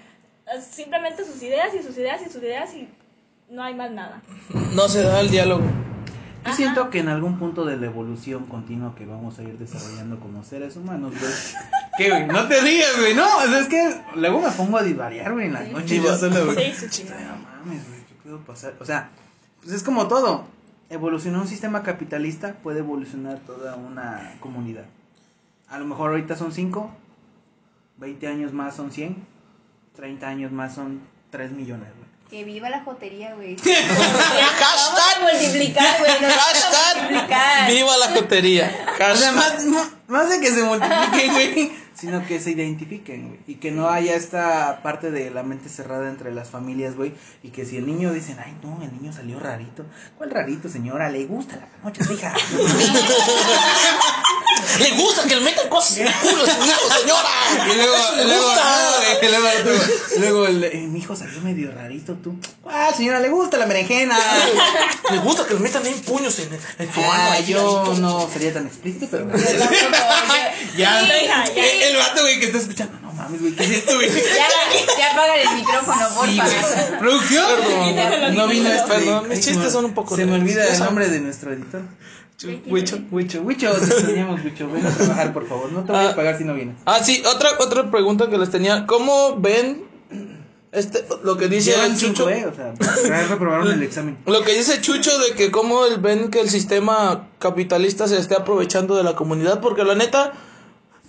[0.60, 2.88] simplemente sus ideas y sus ideas y sus ideas y
[3.50, 4.20] no hay más nada.
[4.74, 5.64] No se da el diálogo.
[6.46, 6.56] Yo Ajá.
[6.56, 10.44] siento que en algún punto de la evolución continua que vamos a ir desarrollando como
[10.44, 11.32] seres humanos, güey.
[11.98, 12.26] ¿Qué, güey?
[12.28, 13.14] No te rías, güey.
[13.14, 16.16] No, o sea, es que luego me pongo a divariar, güey, en la noche yo
[16.16, 16.72] solo, güey.
[16.72, 17.04] Sí, sí, sí.
[17.04, 18.74] No mames, güey, ¿qué puedo pasar?
[18.78, 19.10] O sea,
[19.60, 20.44] pues es como todo.
[20.88, 24.84] Evolucionar un sistema capitalista puede evolucionar toda una comunidad.
[25.68, 26.92] A lo mejor ahorita son 5,
[27.96, 29.16] 20 años más son 100,
[29.96, 32.05] 30 años más son 3 millones, güey.
[32.30, 33.56] Que viva la jotería, güey.
[33.64, 36.10] Hashtag, multiplicar, güey.
[36.10, 37.70] hashtag, multiplicar.
[37.70, 38.70] viva la jotería.
[38.94, 43.28] O sea, Hashtag, más, más- más de que se multipliquen, güey, sino que se identifiquen,
[43.28, 43.40] güey.
[43.46, 47.14] Y que no haya esta parte de la mente cerrada entre las familias, güey.
[47.44, 49.84] Y que si el niño dicen, ay, no, el niño salió rarito.
[50.18, 51.08] ¿Cuál rarito, señora?
[51.10, 52.34] Le gusta la panocha, hija.
[54.78, 57.28] le gusta que le metan cosas en el culo a su hijo, señora.
[57.72, 58.62] Y luego, Eso le luego, gusta.
[59.30, 59.84] luego, luego,
[60.18, 62.36] luego el, eh, mi hijo salió medio rarito, tú.
[62.68, 64.18] Ah, señora, le gusta la berenjena.
[65.10, 67.12] Le gusta que le metan ahí puños en, en su mano.
[67.12, 69.28] Ah, ahí, yo no sería tan explícito, pero.
[70.76, 71.64] Ya, Sí, hija, ya.
[71.64, 72.98] el, el vato, güey, que está escuchando.
[73.00, 74.08] No mames, güey, ¿qué es esto, güey?
[74.12, 74.48] Ya,
[74.98, 76.48] ya apagan el micrófono, porfa.
[76.48, 76.98] Sí, güey.
[76.98, 77.46] ¿Producción?
[77.94, 78.34] Perdón.
[78.34, 78.88] No vino este.
[78.88, 81.82] Perdón, mis Ay, chistes son un poco Se me olvida el nombre de nuestro editor.
[82.66, 82.98] Huicho.
[83.10, 84.68] Huicho, Huicho, te extrañamos, Huicho.
[84.70, 85.72] Ven a trabajar, por favor.
[85.72, 86.10] No te voy Ah.
[86.10, 86.76] a pagar si no vienes.
[86.84, 88.86] Ah, sí, otra, otra pregunta que les tenía.
[88.86, 89.84] ¿Cómo ven
[90.72, 92.28] este, lo que dice el Chucho?
[92.28, 92.74] eh, o sea,
[93.28, 94.18] reprobaron el examen.
[94.26, 98.34] Lo que dice Chucho de que cómo el ven que el sistema capitalista se esté
[98.34, 100.34] aprovechando de la comunidad, porque la neta,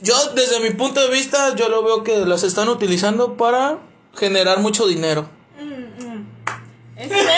[0.01, 3.79] yo desde mi punto de vista, yo lo veo que las están utilizando para
[4.15, 5.27] generar mucho dinero.
[6.97, 7.31] Tema,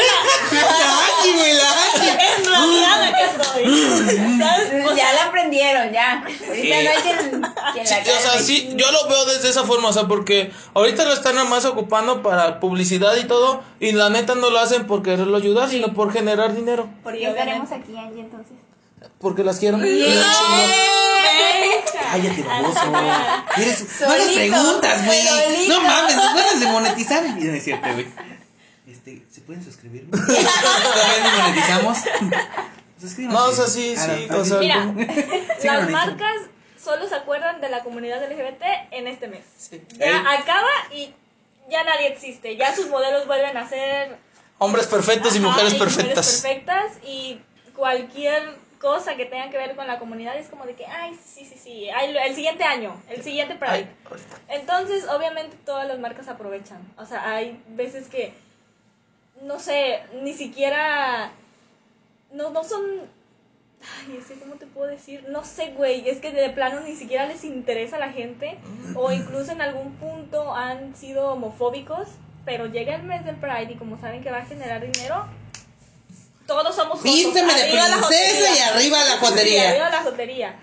[1.22, 1.70] ¡Ay, güey, la
[2.38, 4.40] en realidad aquí estoy.
[4.40, 4.86] ¿Sabes?
[4.90, 6.24] O Ya la aprendieron, ya.
[6.24, 7.18] Ahorita no hay quien,
[7.74, 10.52] quien Sí, la o sea, sí, yo lo veo desde esa forma, o sea, porque
[10.74, 14.60] ahorita lo están nada más ocupando para publicidad y todo, y la neta no lo
[14.60, 18.54] hacen por quererlo ayudar, sino por generar dinero, ¿Por qué estaremos aquí, Angie, entonces?
[19.20, 19.82] porque las quieren.
[22.12, 22.80] Cállate, baboso.
[23.58, 25.68] Eres- No hagas Solito, preguntas, güey.
[25.68, 27.24] No mames, a demonetizar.
[27.26, 28.08] Y no es cierto, güey.
[29.54, 30.10] Este, ¿se pueden suscribir?
[30.12, 31.98] Todavía ni monetizamos.
[33.00, 33.38] Suscríbanse.
[33.38, 34.86] No, o sea, sí, sí, o sea, Mira,
[35.64, 36.36] las marcas
[36.82, 39.46] solo se acuerdan de la comunidad LGBT en este mes.
[39.58, 39.82] Sí.
[39.98, 40.40] Ya Ey.
[40.40, 41.14] acaba y
[41.70, 42.58] ya nadie existe.
[42.58, 44.18] Ya sus modelos vuelven a ser
[44.58, 46.42] hombres perfectos y Ajá, mujeres y perfectas.
[46.42, 47.40] perfectas y
[47.76, 51.46] cualquier cosa que tenga que ver con la comunidad es como de que, ay, sí,
[51.46, 53.90] sí, sí, ay, el siguiente año, el siguiente Pride.
[54.48, 56.82] Entonces, obviamente, todas las marcas aprovechan.
[56.98, 58.34] O sea, hay veces que,
[59.44, 61.32] no sé, ni siquiera,
[62.34, 62.82] no, no son,
[63.82, 65.26] ay, es que, ¿cómo te puedo decir?
[65.30, 68.58] No sé, güey, es que de plano ni siquiera les interesa a la gente,
[68.96, 72.08] o incluso en algún punto han sido homofóbicos,
[72.46, 75.26] pero llega el mes del Pride y como saben que va a generar dinero,
[76.48, 77.04] todos somos.
[77.04, 79.70] Vísteme de princesa y arriba la jotería.
[79.70, 80.56] arriba la jotería.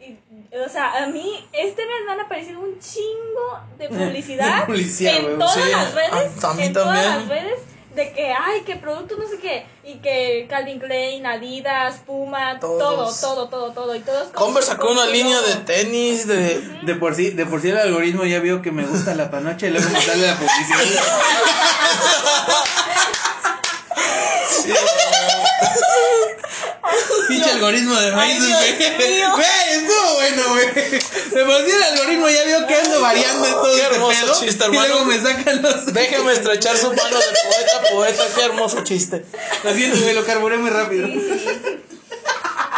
[0.00, 0.16] Y,
[0.56, 5.16] o sea, a mí este mes me han aparecido un chingo de publicidad De publicidad,
[5.16, 5.70] en todas sí.
[5.70, 7.58] las redes, A- a mí en todas las redes
[7.96, 12.78] de que ay, que producto no sé qué y que Calvin Klein, Adidas, Puma, todo,
[12.78, 13.20] Todos.
[13.20, 16.60] todo, todo, todo y todos con Converse sacó con una línea de tenis, de...
[16.82, 19.66] De por sí, de por sí el algoritmo ya vio que me gusta la panocha
[19.66, 20.78] y luego me sale la publicidad.
[27.28, 29.48] Pinche algoritmo de Facebook, güey.
[29.72, 30.66] estuvo bueno, güey.
[30.72, 34.20] De por sí el algoritmo ya vio que ando variando en todo Qué este hermoso
[34.20, 34.40] pedo.
[34.40, 35.04] chiste, y luego hermano.
[35.06, 35.86] me sacan los.
[35.92, 39.24] Déjeme estrechar su mano de poeta, poeta, qué hermoso chiste.
[39.64, 41.08] Lo siento, güey, lo carburé muy rápido.
[41.08, 41.80] Sí, sí.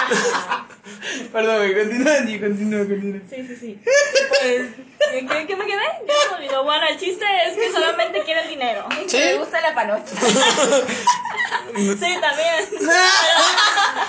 [1.33, 3.21] Perdón, güey, continúa, continúa, continúa.
[3.29, 3.79] Sí, sí, sí.
[3.83, 4.69] Pues,
[5.13, 5.23] ¿qué,
[5.57, 5.87] me quedé?
[6.07, 6.65] Ya se me olvidó.
[6.65, 8.85] Bueno, el chiste es que solamente quieren dinero.
[9.07, 9.17] Sí.
[9.17, 10.05] Me gusta la panocha.
[11.75, 11.85] Sí,
[12.21, 12.65] también.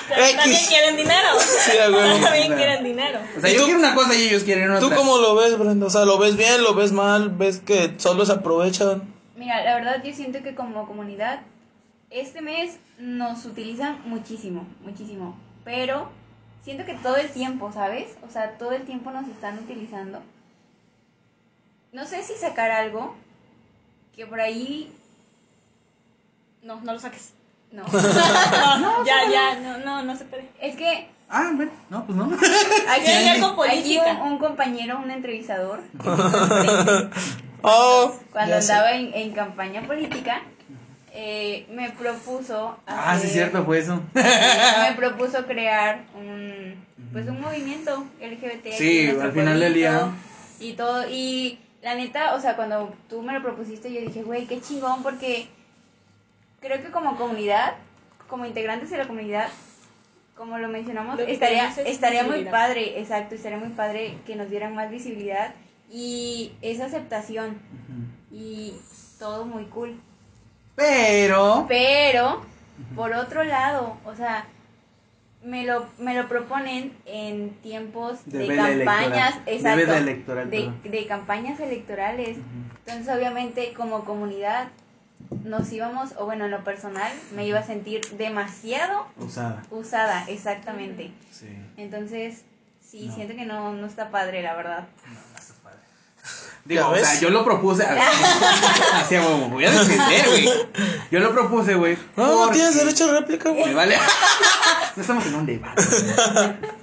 [0.10, 1.28] Pero también quieren dinero.
[1.40, 2.24] Sí, a huevo.
[2.24, 2.56] También Claro.
[2.56, 3.20] quieren dinero.
[3.38, 4.80] O sea, ¿Y yo tú- quiero una cosa y ellos quieren otra.
[4.90, 5.86] ¿Tú cómo lo ves, Brenda?
[5.86, 7.30] O sea, ¿lo ves bien, lo ves mal?
[7.32, 9.04] ¿Ves que solo se aprovechan?
[9.36, 11.42] Mira, la verdad yo siento que como comunidad
[12.10, 15.38] este mes nos utilizan muchísimo, muchísimo.
[15.64, 16.10] Pero
[16.64, 18.16] siento que todo el tiempo, ¿sabes?
[18.28, 20.22] O sea, todo el tiempo nos están utilizando.
[21.92, 23.16] No sé si sacar algo
[24.16, 24.92] que por ahí...
[26.62, 27.34] No, no lo saques.
[27.72, 27.84] No.
[27.92, 30.50] No, ya, ya, no, no, no se puede.
[30.62, 32.26] es que Ah, bueno, no, pues no.
[32.90, 34.20] aquí hay algo política.
[34.24, 35.82] un, un compañero, un entrevistador,
[37.62, 40.42] Oh, cuando andaba en, en campaña política,
[41.22, 42.78] eh, me propuso...
[42.88, 44.02] Ah, sí, cierto, fue eso.
[44.14, 46.76] me propuso crear un
[47.12, 50.12] pues un movimiento LGBT Sí, al final del día.
[50.62, 51.10] y todo.
[51.10, 55.04] Y la neta o sea cuando tú me lo propusiste yo dije güey qué chingón
[55.04, 55.48] porque
[56.62, 57.76] creo que como comunidad
[58.28, 59.48] como integrantes de la comunidad
[60.36, 64.76] como lo mencionamos Lo estaría estaría muy padre exacto estaría muy padre que nos dieran
[64.76, 65.54] más visibilidad
[65.92, 67.58] y esa aceptación.
[68.32, 68.74] Y
[69.18, 70.00] todo muy cool
[70.80, 71.66] Pero.
[71.68, 72.42] pero,
[72.96, 74.46] por otro lado, o sea,
[75.44, 79.46] me lo, me lo proponen en tiempos De campañas, electoral.
[79.46, 82.38] De exacto, electoral, de, de campañas electorales.
[82.86, 84.70] Entonces, obviamente, como comunidad,
[85.44, 89.64] nos íbamos, o bueno, en lo personal, me iba a sentir demasiado Usada.
[89.70, 91.12] usada, exactamente.
[91.32, 91.48] Sí.
[91.78, 92.44] Entonces,
[92.84, 93.16] sí, No.
[93.16, 94.88] siento que no, no está padre, la verdad.
[96.66, 97.84] Digo, ¿Ya o sea, yo lo propuse.
[98.94, 100.50] Así, güey, me voy a defender, güey.
[101.10, 101.98] Yo lo propuse, güey.
[102.16, 103.74] No, no tienes derecho a réplica, Me güey.
[103.74, 103.98] vale.
[104.96, 105.82] No estamos en un debate.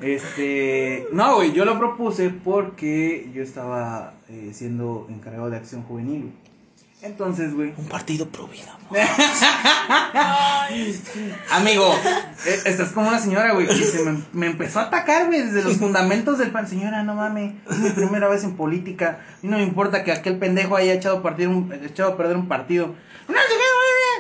[0.01, 1.07] Este.
[1.13, 6.46] No, güey, yo lo propuse porque yo estaba eh, siendo encargado de acción juvenil, güey.
[7.07, 7.73] Entonces, güey.
[7.77, 8.77] Un partido pro vida.
[11.51, 11.93] Amigo,
[12.47, 15.65] eh, estás como una señora, güey, que se me, me empezó a atacar, güey, desde
[15.65, 16.69] los fundamentos del pan.
[16.69, 19.21] Señora, no mames, es mi primera vez en política.
[19.43, 22.49] Y no me importa que aquel pendejo haya echado, partir un, echado a perder un
[22.49, 22.95] partido.
[23.29, 23.35] No.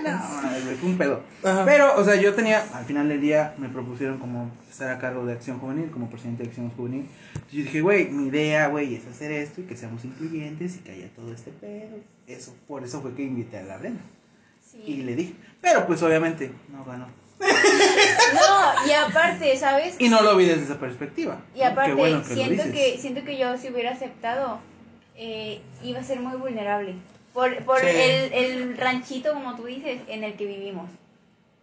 [0.02, 1.22] No, fue un pedo.
[1.42, 1.64] Ajá.
[1.64, 5.24] Pero, o sea, yo tenía, al final del día, me propusieron como estar a cargo
[5.24, 7.08] de Acción Juvenil, como presidente de Acción Juvenil.
[7.28, 10.78] Entonces yo dije, güey, mi idea, güey, es hacer esto y que seamos incluyentes y
[10.80, 11.96] que haya todo este pedo.
[12.26, 14.02] Eso, por eso fue que invité a la Brenda.
[14.84, 17.06] Y le dije, pero pues obviamente no ganó.
[18.34, 19.94] No, y aparte, ¿sabes?
[19.98, 21.40] Y no lo vi desde esa perspectiva.
[21.54, 24.58] Y aparte, bueno que siento que siento que yo si hubiera aceptado
[25.14, 26.96] eh, iba a ser muy vulnerable
[27.36, 27.86] por, por Sí.
[27.86, 30.88] el, el ranchito como tú dices en el que vivimos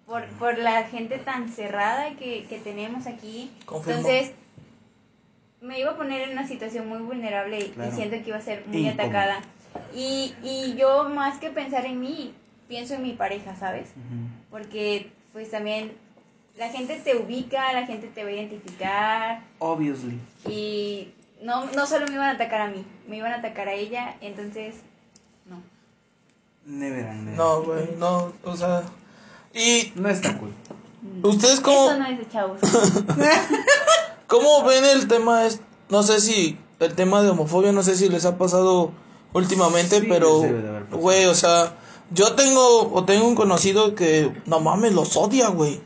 [0.05, 3.99] por, por la gente tan cerrada que, que tenemos aquí Confirmo.
[4.01, 4.31] entonces
[5.61, 7.91] me iba a poner en una situación muy vulnerable y- Claro.
[7.91, 9.39] y siento que iba a ser muy atacada
[9.95, 12.33] y, y yo más que pensar en mí
[12.67, 14.27] pienso en mi pareja sabes Ujú.
[14.51, 15.91] porque pues también
[16.55, 20.19] la gente te ubica, la gente te va a identificar Obviously.
[20.47, 21.07] y
[21.41, 24.15] no, no solo me iban a atacar a mí, me iban a atacar a ella,
[24.21, 24.75] entonces.
[26.65, 27.37] Never and never.
[27.37, 28.83] No, güey, no, o sea.
[29.53, 30.53] ¿Y No está cool.
[31.23, 32.59] ustedes cómo, Eso no es de chavos.
[34.27, 35.45] cómo ven el tema?
[35.45, 35.59] Es,
[35.89, 38.91] no sé si el tema de homofobia, no sé si les ha pasado
[39.33, 41.01] últimamente, Sí, pero, les debe de haber pasado.
[41.01, 41.73] güey, o sea,
[42.11, 45.81] yo tengo, o tengo un conocido que, no mames, los odia, güey.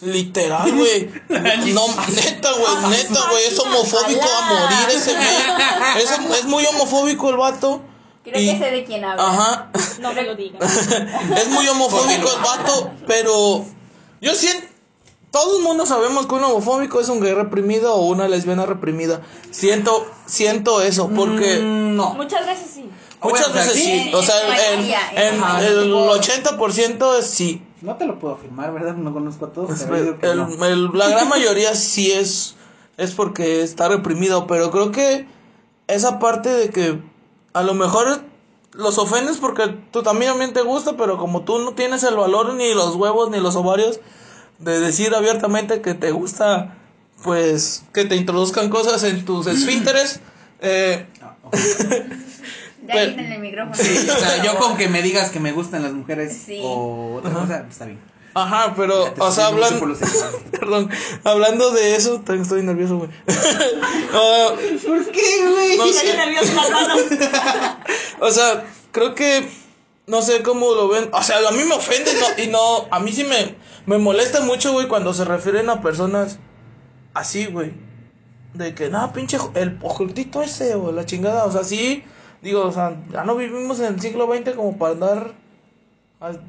[0.00, 1.10] Literal, güey.
[1.28, 3.44] No, neta, güey, neta, güey.
[3.46, 6.02] Es homofóbico a morir ese güey.
[6.02, 7.82] Es, es muy homofóbico el vato.
[8.24, 9.22] Creo y- que sé de quién habla.
[9.26, 9.70] Ajá.
[10.00, 10.60] No me lo digan.
[11.36, 13.64] Es muy homofóbico el vato, pero
[14.20, 14.66] yo siento.
[15.30, 19.20] Todo el mundo sabemos que un homofóbico es un gay reprimido o una lesbiana reprimida.
[19.52, 22.14] Siento, siento eso, porque Mm, no.
[22.14, 22.80] Muchas veces sí.
[22.82, 24.02] muchas Bueno, o sea, veces sí.
[24.08, 24.10] sí.
[24.12, 24.50] O sea, En en,
[24.80, 25.68] mayoría, en en mayoría.
[25.82, 27.62] el 80% es sí.
[27.80, 28.94] No te lo puedo afirmar, ¿verdad?
[28.96, 29.80] No conozco a todos.
[29.80, 30.64] El- pero digo que el- no.
[30.66, 32.56] el- la gran mayoría sí es,
[32.96, 35.26] es porque está reprimido, pero creo que
[35.86, 36.98] esa parte de que
[37.52, 38.20] a lo mejor
[38.72, 42.54] los ofendes porque tú también, también te gusta, pero como tú no tienes el valor
[42.54, 44.00] ni los huevos ni los ovarios
[44.58, 46.76] de decir abiertamente que te gusta,
[47.24, 50.20] pues que te introduzcan cosas en tus esfínteres.
[50.62, 51.06] Eh,
[51.42, 51.56] ok.
[52.86, 53.74] Ya pero- quiten el micrófono.
[53.76, 56.60] Sí, o sea, yo con que me digas que me gustan las mujeres Sí.
[56.62, 57.98] o otra cosa, está bien.
[58.34, 59.94] Ajá, pero, o sea, hablando...
[60.50, 60.90] Perdón,
[61.24, 63.10] hablando de eso, también estoy nervioso, güey.
[63.26, 65.76] ¿Por qué, güey?
[65.76, 66.16] no sé.
[66.16, 67.00] nervioso las manos.
[68.20, 69.48] O sea, creo que
[70.06, 71.08] no sé cómo lo ven.
[71.12, 73.54] O sea, a mí me ofende no, y no, a mí sí me,
[73.86, 76.38] me molesta mucho, güey, cuando se refieren a personas
[77.14, 77.72] así, güey.
[78.54, 82.02] De que, no, pinche, el ocultito ese o la chingada, o sea, sí,
[82.42, 85.34] digo, o sea, ya no vivimos en el siglo XX como para andar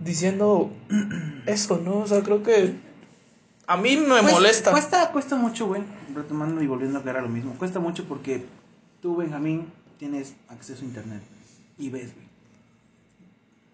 [0.03, 0.72] diciendo
[1.45, 1.99] eso, ¿no?
[1.99, 2.76] O sea, creo que
[3.67, 4.72] a mí me Pues, molesta.
[4.72, 5.82] Cuesta, cuesta mucho, güey.
[6.13, 7.53] Retomando y volviendo a aclarar lo mismo.
[7.53, 8.45] Cuesta mucho porque
[9.01, 11.22] tú, Benjamín, tienes acceso a internet.
[11.78, 12.28] Y ves, güey.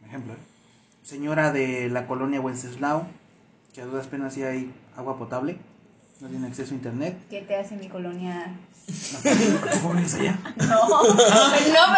[0.07, 0.37] Ejemplo, ¿eh?
[1.03, 3.07] Señora de la colonia Wenceslao,
[3.73, 5.57] que a duras penas sí hay agua potable.
[6.19, 7.17] No tiene acceso a internet.
[7.29, 8.55] ¿Qué te hace mi colonia?
[9.73, 10.39] ¿Cómo vienes allá?
[10.55, 11.13] No, no,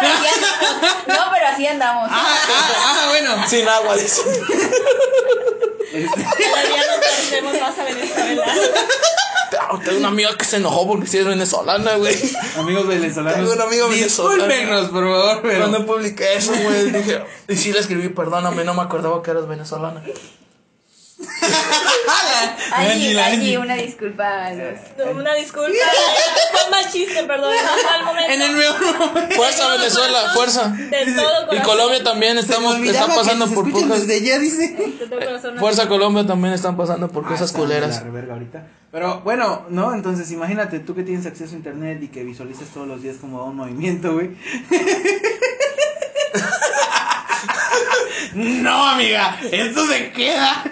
[0.00, 1.06] pero así andamos.
[1.06, 2.08] No, pero así andamos.
[2.10, 3.48] Ah, ah, bueno.
[3.48, 4.22] Sin agua, dice.
[5.92, 8.44] Este, Todavía no más a Venezuela.
[9.84, 12.16] Tengo una amiga que se enojó porque sí es venezolana, güey.
[12.56, 13.38] amigos venezolanos.
[13.38, 14.44] Tengo un amigo venezolano.
[14.44, 15.58] Discúlpenos, por favor, pero.
[15.68, 19.46] Cuando publiqué eso, güey, dije, y sí le escribí, perdóname, no me acordaba que eras
[19.48, 20.02] venezolana.
[22.72, 24.78] Allí, allí, una disculpa a los.
[25.14, 25.70] Una disculpa.
[26.52, 27.52] Fue mal chiste, perdón.
[28.04, 28.32] Momento.
[28.32, 29.36] En el mejor momento.
[29.36, 30.68] Fuerza Venezuela, fuerza.
[30.68, 31.56] De todo corazón.
[31.56, 34.06] Y Colombia también estamos, está pasando que por cosas.
[34.06, 34.76] Desde dice.
[35.58, 38.02] Fuerza Colombia también están pasando por cosas Ah, está culeras.
[38.30, 38.66] Ahorita.
[38.92, 39.94] Pero bueno, ¿no?
[39.94, 43.44] Entonces imagínate tú que tienes acceso a internet y que visualizas todos los días como
[43.44, 44.30] un movimiento, güey.
[48.34, 50.64] no, amiga, esto se queda.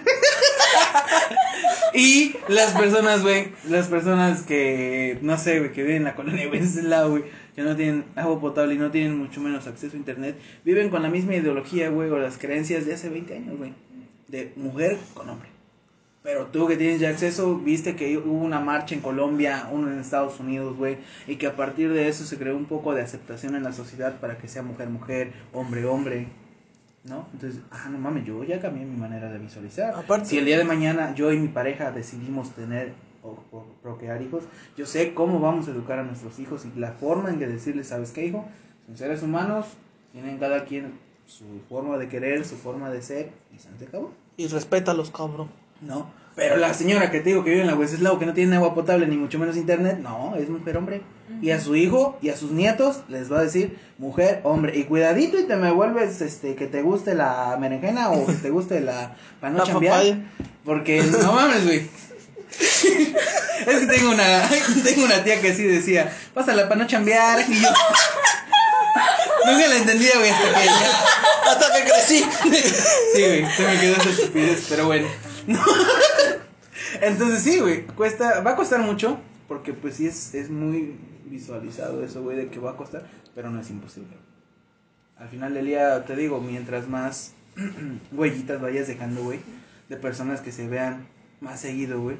[1.94, 6.44] y las personas, güey, las personas que, no sé, güey, que viven en la colonia
[6.44, 9.98] de Wenceslao, güey, que no tienen agua potable y no tienen mucho menos acceso a
[9.98, 13.72] internet, viven con la misma ideología, güey, o las creencias de hace 20 años, güey,
[14.28, 15.48] de mujer con hombre.
[16.22, 19.98] Pero tú que tienes ya acceso, viste que hubo una marcha en Colombia, uno en
[19.98, 23.54] Estados Unidos, güey, y que a partir de eso se creó un poco de aceptación
[23.54, 26.26] en la sociedad para que sea mujer, mujer, hombre, hombre,
[27.08, 27.26] ¿no?
[27.32, 29.94] Entonces, ah, no mames, yo ya cambié mi manera de visualizar.
[29.94, 32.92] Aparte- si el día de mañana yo y mi pareja decidimos tener
[33.22, 34.44] o, o procrear hijos,
[34.76, 37.88] yo sé cómo vamos a educar a nuestros hijos y la forma en que decirles,
[37.88, 38.46] ¿sabes qué, hijo?
[38.86, 39.66] Son seres humanos,
[40.12, 40.92] tienen cada quien
[41.26, 44.12] su forma de querer, su forma de ser, y se acabó.
[44.36, 45.48] Y respétalos, cabrón.
[45.82, 46.06] No,
[46.38, 48.72] pero la señora que te digo que vive en la Wenceslao que no tiene agua
[48.72, 51.02] potable ni mucho menos internet, no, es mujer hombre.
[51.42, 54.78] Y a su hijo y a sus nietos les va a decir mujer hombre.
[54.78, 58.50] Y cuidadito y te me vuelves este que te guste la berenjena o que te
[58.50, 60.16] guste la para no chambear.
[60.64, 61.78] Porque no mames, güey.
[62.58, 64.48] es que tengo una
[64.84, 67.68] tengo una tía que sí decía, "Pásala para no chambear." Y yo
[69.44, 72.24] Nunca la entendía, güey, hasta que ya Hasta que crecí.
[73.14, 75.08] Sí, güey, se me quedó esa estupidez, pero bueno.
[77.00, 80.96] Entonces sí, güey, cuesta, va a costar mucho, porque pues sí es, es muy
[81.26, 84.16] visualizado eso, güey, de que va a costar, pero no es imposible.
[85.18, 87.32] Al final del día, te digo, mientras más
[88.12, 89.40] huellitas vayas dejando, güey,
[89.88, 91.06] de personas que se vean
[91.40, 92.16] más seguido, güey,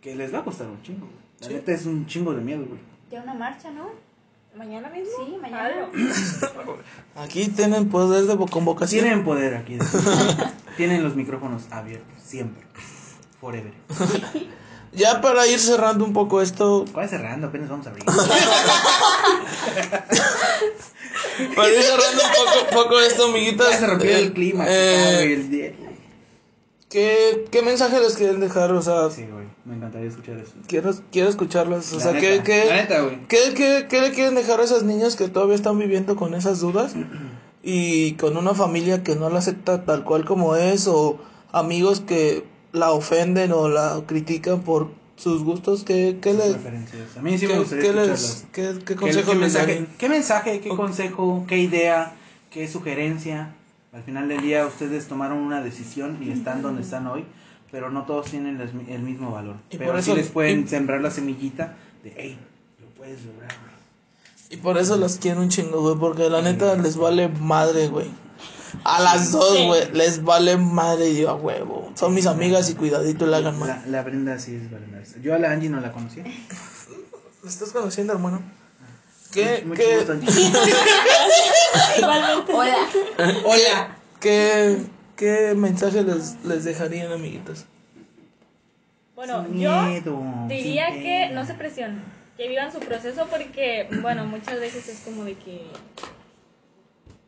[0.00, 1.18] que les va a costar un chingo, güey.
[1.40, 1.54] La Sí.
[1.54, 2.80] neta es un chingo de miedo, güey.
[3.10, 3.88] Ya una marcha, ¿no?
[4.56, 5.10] ¿Mañana mismo?
[5.24, 5.88] Sí, mañana.
[7.16, 9.04] Aquí tienen poder de convocación.
[9.04, 9.76] Tienen poder aquí.
[9.76, 9.86] de-
[10.76, 12.64] Tienen los micrófonos abiertos, siempre.
[13.40, 13.72] Forever.
[14.92, 17.46] Ya para ir cerrando un poco esto, ¿Cuál cerrando?
[17.46, 18.04] Apenas vamos a abrir.
[21.54, 23.70] para ir cerrando un poco, poco esto, amiguitas.
[23.70, 24.64] Ya se rompió eh, el clima.
[24.66, 25.72] eh, el día.
[26.90, 28.72] ¿Qué, ¿Qué mensaje les quieren dejar?
[28.72, 29.46] O sea, Sí, güey.
[29.64, 30.52] Me encantaría escuchar eso.
[30.66, 31.92] quiero, quiero escucharlos.
[31.92, 33.26] O La sea, neta, ¿qué, qué, La neta, güey.
[33.28, 36.60] ¿Qué, qué, qué le quieren dejar a esas niñas que todavía están viviendo con esas
[36.60, 36.94] dudas?
[37.62, 41.18] Y con una familia que no la acepta tal cual como es, o
[41.52, 47.18] amigos que la ofenden o la critican por sus gustos, ¿qué, qué les, Referencias.
[47.18, 48.46] A mí sí qué, me gustaría qué les- escucharlas.
[48.52, 49.88] qué- qué ¿Qué, consejo qué les mensaje, darían?
[49.98, 50.76] ¿Qué mensaje, qué Ok.
[50.78, 52.14] consejo, qué idea,
[52.50, 53.54] qué sugerencia?
[53.92, 57.24] Al final del día ustedes tomaron una decisión y están donde están hoy,
[57.72, 59.56] pero no todos tienen el mismo valor.
[59.70, 62.38] Y pero por sí eso- les pueden y- sembrar la semillita de, hey,
[62.80, 63.70] lo puedes lograr, güey.
[64.50, 68.08] Y por eso las quiero un chingo, güey, porque la neta les vale madre, güey.
[68.84, 69.66] A las dos, Sí.
[69.66, 71.90] güey, les vale madre y a huevo.
[71.94, 73.68] Son mis amigas y cuidadito le hagan mal.
[73.68, 74.86] La, la Brenda sí es vale
[75.22, 76.22] Yo a la Angie no la conocía.
[76.24, 78.40] ¿Me estás conociendo, hermano?
[79.32, 80.14] ¿Qué, Mucho qué, gusto.
[81.98, 82.52] Igualmente.
[82.52, 82.76] Hola.
[83.44, 83.96] Hola.
[84.20, 84.78] qué,
[85.16, 87.64] qué mensaje les, les dejarían, amiguitos?
[89.14, 92.02] Bueno, Sin yo miedo, diría que no se presionen,
[92.36, 95.60] que vivan su proceso porque, bueno, muchas veces es como de que,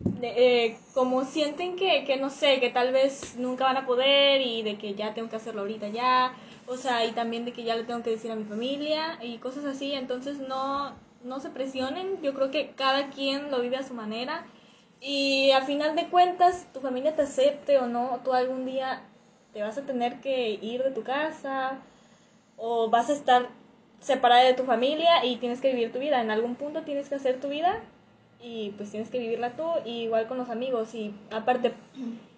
[0.00, 4.40] de- eh, como sienten que, que no sé, que tal vez nunca van a poder
[4.40, 6.32] y de que ya tengo que hacerlo ahorita ya,
[6.66, 9.36] o sea, y también de que ya le tengo que decir a mi familia y
[9.36, 10.94] cosas así, entonces no,
[11.24, 14.44] no se presionen, yo creo que cada quien lo vive a su manera
[15.00, 19.02] y a final de cuentas tu familia te acepte o no, tú algún día
[19.52, 21.78] te vas a tener que ir de tu casa
[22.56, 23.48] o vas a estar
[24.00, 26.20] separada de tu familia y tienes que vivir tu vida.
[26.20, 27.80] En algún punto tienes que hacer tu vida
[28.40, 30.94] y pues tienes que vivirla tú, igual con los amigos.
[30.94, 31.72] Y aparte,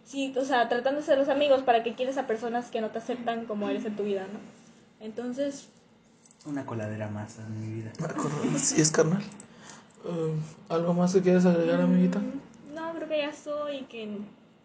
[0.04, 2.98] sí, o sea, tratándose de los amigos, ¿para que quieres a personas que no te
[2.98, 4.38] aceptan como eres en tu vida, no?
[5.04, 5.70] Entonces,
[6.46, 7.90] Una coladera más en mi vida.
[8.58, 9.22] Sí, es carnal.
[10.04, 10.34] Eh,
[10.68, 12.18] ¿Algo más que quieras agregar, amiguita?
[12.18, 14.18] mm, no, creo que ya estoy y que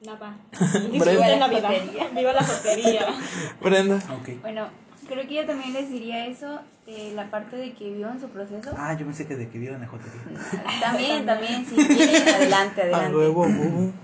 [0.06, 0.36] nada.
[0.60, 0.90] Brenda.
[0.92, 1.70] Disfruten la vida.
[1.70, 2.10] Jotería.
[2.10, 3.06] Viva la jotería.
[3.62, 3.96] Brenda.
[4.20, 4.42] Ok.
[4.42, 4.68] Bueno,
[5.08, 8.72] creo que yo también les diría eso, de la parte de que vivan su proceso.
[8.78, 10.22] Ah, yo pensé que de que vieron a jotería.
[10.82, 13.18] También, también, si quieren, adelante, A adelante.
[13.18, 13.46] huevo.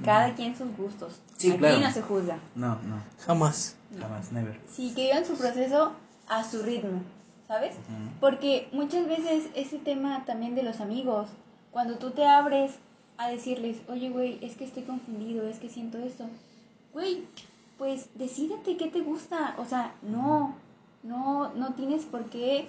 [0.06, 1.20] Cada quien sus gustos.
[1.36, 1.80] Sí, Aquí claro.
[1.80, 2.38] no se juzga.
[2.56, 3.76] No, no, Jamás.
[4.00, 4.58] jamás, never.
[4.74, 5.92] Sí, que vivan su proceso
[6.30, 7.02] a su ritmo,
[7.48, 7.76] ¿sabes?
[8.20, 11.28] Porque muchas veces ese tema también de los amigos,
[11.72, 12.76] cuando tú te abres
[13.18, 16.26] a decirles, oye, güey, es que estoy confundido, es que siento esto,
[16.94, 17.24] güey,
[17.78, 20.56] pues decídete qué te gusta, o sea, no,
[21.04, 22.68] no, no tienes por qué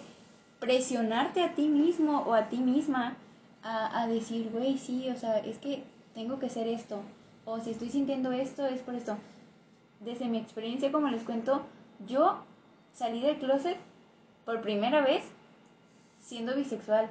[0.61, 3.17] presionarte a ti mismo o a ti misma
[3.63, 7.01] a, a decir, güey, sí, o sea, es que tengo que hacer esto,
[7.45, 9.17] o si estoy sintiendo esto, es por esto.
[10.01, 11.63] Desde mi experiencia, como les cuento,
[12.07, 12.39] yo
[12.93, 13.79] salí del closet
[14.47, 15.23] por primera vez
[16.23, 17.11] siendo bisexual.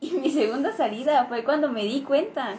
[0.00, 2.56] Y mi segunda salida fue cuando me di cuenta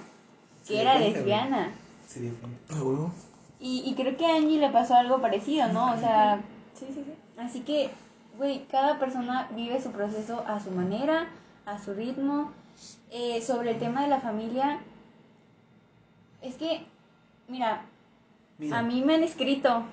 [0.65, 1.71] que Sí, era cuenta, lesbiana.
[2.07, 2.73] Sí, dio cuenta.
[2.75, 3.11] A huevo.
[3.59, 5.93] Y, y creo que a Angie le pasó algo parecido, ¿no?
[5.93, 6.39] O sea,
[6.73, 7.13] Sí, sí, sí.
[7.38, 7.89] así que,
[8.38, 11.27] güey, cada persona vive su proceso a su manera,
[11.65, 12.51] a su ritmo.
[13.11, 14.79] Eh, sobre el tema de la familia,
[16.41, 16.84] es que,
[17.47, 17.84] mira,
[18.57, 18.79] Mira.
[18.79, 19.86] a mí me han escrito Ajá.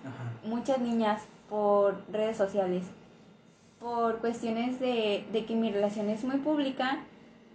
[0.45, 2.85] muchas niñas por redes sociales,
[3.81, 6.99] por cuestiones de, de que mi relación es muy pública.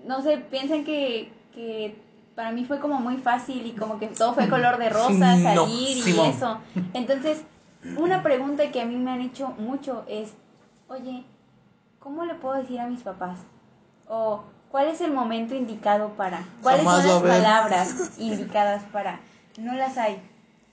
[0.05, 1.95] No sé, piensan que, que
[2.35, 5.43] para mí fue como muy fácil y como que todo fue color de rosa, No,
[5.43, 6.59] salir y eso.
[6.93, 7.43] Entonces,
[7.97, 10.33] una pregunta que a mí me han hecho mucho es,
[10.87, 11.23] oye,
[11.99, 13.39] ¿cómo le puedo decir a mis papás?
[14.07, 16.43] O, ¿cuál es el momento indicado para?
[16.61, 19.19] ¿Cuáles Jamás son las palabras indicadas para?
[19.59, 20.19] No las hay.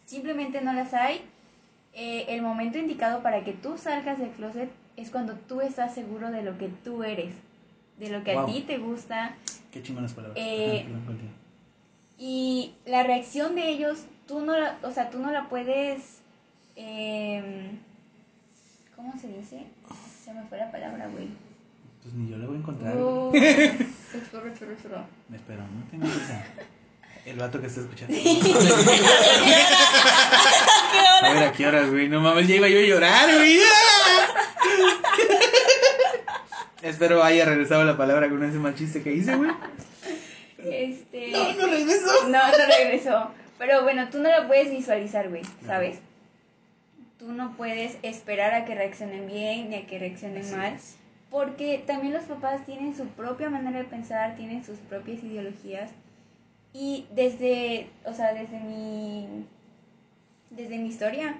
[0.06, 1.24] Simplemente no las hay.
[1.92, 6.30] Eh, el momento indicado para que tú salgas del closet es cuando tú estás seguro
[6.30, 7.34] de lo que tú eres,
[7.98, 9.34] de lo que a ti te gusta,
[9.70, 10.36] Qué chingonas palabras.
[10.38, 11.32] Eh, Ajá, perdón, continúa.
[12.18, 16.20] y la reacción de ellos, tú no la, o sea, tú no la puedes,
[16.76, 17.78] em,
[18.94, 19.64] ¿cómo se dice?
[20.22, 21.28] Se me fue la palabra, güey.
[22.02, 22.96] Pues ni yo le voy a encontrar.
[22.98, 23.30] Oh.
[23.32, 23.38] Me
[25.36, 26.44] espero, no tengo prisa.
[27.24, 28.14] El vato que está escuchando.
[31.22, 32.08] A ver, ¿a qué horas, güey?
[32.08, 33.58] No mames, ya iba yo a llorar, güey.
[36.82, 39.50] Espero haya regresado la palabra con ese mal chiste que hice, güey.
[40.58, 41.30] Este...
[41.30, 42.28] No, no regresó.
[42.28, 43.30] No, no regresó.
[43.58, 46.00] Pero bueno, tú no la puedes visualizar, güey, ¿sabes?
[47.18, 50.74] Tú no puedes esperar a que reaccionen bien ni a que reaccionen Así mal.
[50.74, 50.96] es.
[51.30, 55.90] Porque también los papás tienen su propia manera de pensar, tienen sus propias ideologías.
[56.72, 59.46] Y desde, o sea, desde mi,
[60.50, 61.36] desde mi historia,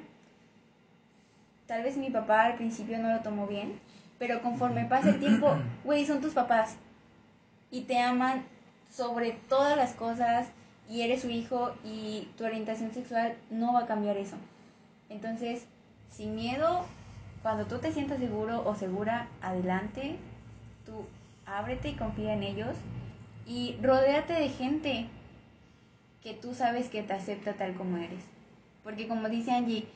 [1.67, 3.81] tal vez mi papá al principio no lo tomó bien,
[4.23, 6.77] pero conforme pasa el tiempo, güey, son tus papás.
[7.73, 8.45] Y te aman
[8.89, 10.47] sobre todas las cosas
[10.89, 14.37] y eres su hijo y tu orientación sexual no va a cambiar eso.
[15.09, 15.67] Entonces,
[16.09, 16.85] sin miedo,
[17.43, 20.15] cuando tú te sientas seguro o segura, adelante,
[20.87, 21.05] tú
[21.45, 22.77] ábrete y confía en ellos
[23.45, 25.07] y rodéate de gente
[26.23, 28.23] que tú sabes que te acepta tal como eres.
[28.85, 29.89] Porque como dice Angie,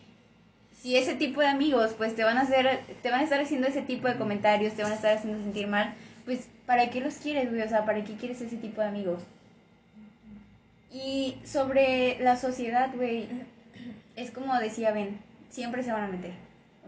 [0.83, 3.67] si ese tipo de amigos pues te van a hacer te van a estar haciendo
[3.67, 7.15] ese tipo de comentarios, te van a estar haciendo sentir mal, pues ¿para qué los
[7.17, 7.63] quieres, güey?
[7.63, 9.23] O sea, ¿para qué quieres ese tipo de amigos?
[10.93, 13.29] Y sobre la sociedad, güey,
[14.15, 15.19] es como decía Ben,
[15.51, 16.33] siempre se van a meter.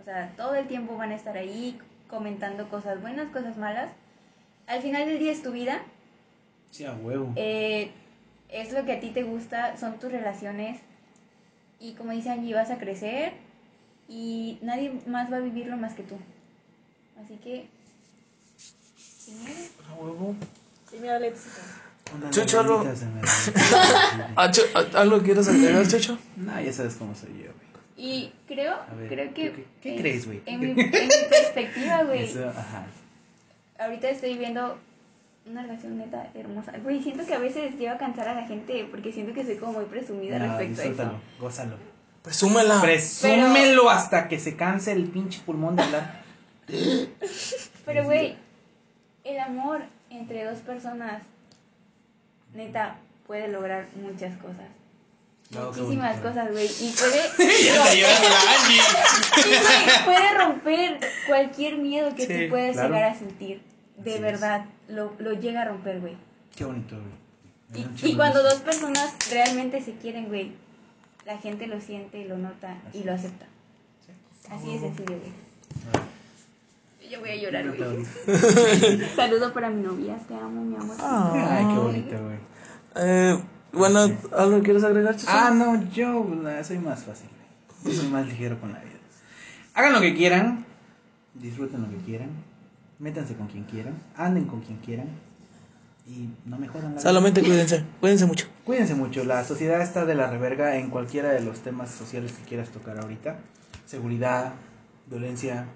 [0.00, 1.78] O sea, todo el tiempo van a estar ahí
[2.08, 3.90] comentando cosas buenas, cosas malas.
[4.66, 5.82] Al final del día es tu vida,
[6.70, 7.32] Sí, a huevo.
[7.36, 7.90] eh,
[8.48, 10.78] es lo que a ti te gusta, son tus relaciones.
[11.80, 13.32] Y como dice Angie, vas a crecer
[14.08, 16.16] y nadie más va a vivirlo más que tú.
[17.22, 17.66] Así que,
[18.56, 19.58] sin miedo.
[19.90, 20.34] A huevo.
[20.90, 21.52] Sí, mira, Alexis.
[22.16, 22.84] Una Chucho, algo-.
[24.36, 26.18] Ah, Cho- ah, ¿Algo quieres agregar, Checho?
[26.36, 27.68] No, ya sabes cómo soy yo, güey.
[27.96, 29.52] Y creo, ver, creo que...
[29.52, 30.40] ¿qué- qué en- crees, güey?
[30.46, 30.84] En mi, en mi
[31.28, 32.86] perspectiva, güey, Eso, ajá.
[33.78, 34.78] ahorita estoy viendo
[35.46, 36.72] una relación neta hermosa.
[36.82, 39.56] Güey, siento que a veces llevo a cansar a la gente porque siento que soy
[39.56, 41.20] como muy presumida No, respecto a eso.
[41.40, 41.76] gózalo.
[42.22, 42.80] Presúmela.
[42.80, 46.22] Presúmelo hasta que se canse el pinche pulmón de hablar.
[47.86, 48.36] Pero, güey,
[49.24, 51.22] el amor entre dos personas,
[52.54, 52.96] neta,
[53.26, 54.66] puede lograr muchas cosas.
[55.50, 56.66] No, muchísimas cosas, güey.
[56.66, 58.04] Y puede, güey,
[60.04, 62.88] puede romper cualquier miedo que Sí, tú puedas claro.
[62.94, 63.62] llegar a sentir.
[63.96, 66.16] De Así verdad, lo, lo llega a romper, güey.
[66.54, 67.84] Qué bonito, güey.
[68.02, 70.52] Y, y cuando dos personas realmente se quieren, güey,
[71.28, 73.44] la gente lo siente, lo nota y lo acepta.
[74.50, 77.10] Así de sencillo, güey.
[77.10, 78.04] Yo voy a llorar, güey.
[79.14, 80.96] Saludo para mi novia, te amo, mi amor.
[80.98, 82.38] Ay, qué bonito, güey.
[82.96, 83.38] Eh,
[83.72, 85.30] bueno, ¿algo quieres agregar, Chucho?
[85.30, 86.26] Ah, no, yo
[86.64, 87.28] soy más fácil.
[87.84, 88.96] Yo soy más ligero con la vida.
[89.74, 90.64] Hagan lo que quieran,
[91.34, 92.30] disfruten lo que quieran,
[92.98, 95.08] métanse con quien quieran, anden con quien quieran
[96.08, 97.00] y no me jodan la vida.
[97.02, 98.46] Solamente cuídense, cuídense mucho.
[98.64, 102.44] Cuídense mucho, la sociedad está de la reverga en cualquiera de los temas sociales que
[102.44, 103.38] quieras tocar ahorita.
[103.86, 104.52] Seguridad,
[105.06, 105.66] violencia,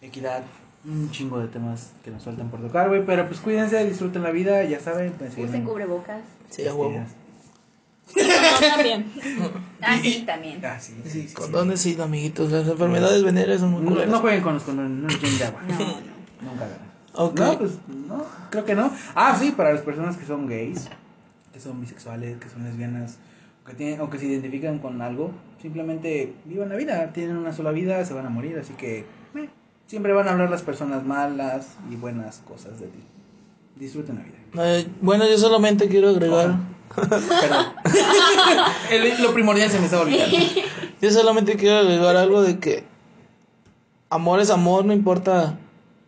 [0.00, 0.42] equidad,
[0.84, 3.04] un chingo de temas que nos faltan por tocar, güey.
[3.04, 5.12] Pero pues cuídense, disfruten la vida, ya saben.
[5.12, 6.22] Pues, Usen cubrebocas.
[6.50, 7.04] Sí, a huevo.
[8.14, 9.12] También.
[9.84, 10.64] Ah, sí, también.
[10.64, 12.52] Ah, sí, sí, sí, Condones sí, amiguitos.
[12.52, 14.10] Las enfermedades venéreas son muy No, culeras.
[14.12, 15.60] no jueguen con los condones, no llenen de agua.
[15.62, 15.84] No, no.
[16.52, 16.91] Nunca hagan.
[17.14, 17.72] No, pues
[18.08, 18.90] no, creo que no.
[19.14, 20.88] Ah, sí, para las personas que son gays,
[21.52, 23.18] que son bisexuales, que son lesbianas,
[23.62, 27.12] o que, tienen, o que se identifican con algo, simplemente vivan la vida.
[27.12, 29.00] Tienen una sola vida, se van a morir, así que
[29.36, 29.48] eh,
[29.86, 33.00] siempre van a hablar las personas malas y buenas cosas de ti.
[33.76, 34.38] Disfruten la vida.
[34.78, 36.56] Eh, bueno, yo solamente quiero agregar.
[36.94, 37.72] Perdón.
[38.90, 40.36] El- lo primordial se me estaba olvidando.
[41.00, 42.84] Yo solamente quiero agregar algo de que
[44.10, 45.58] amor es amor, no importa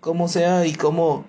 [0.05, 1.25] cómo sea y cómo,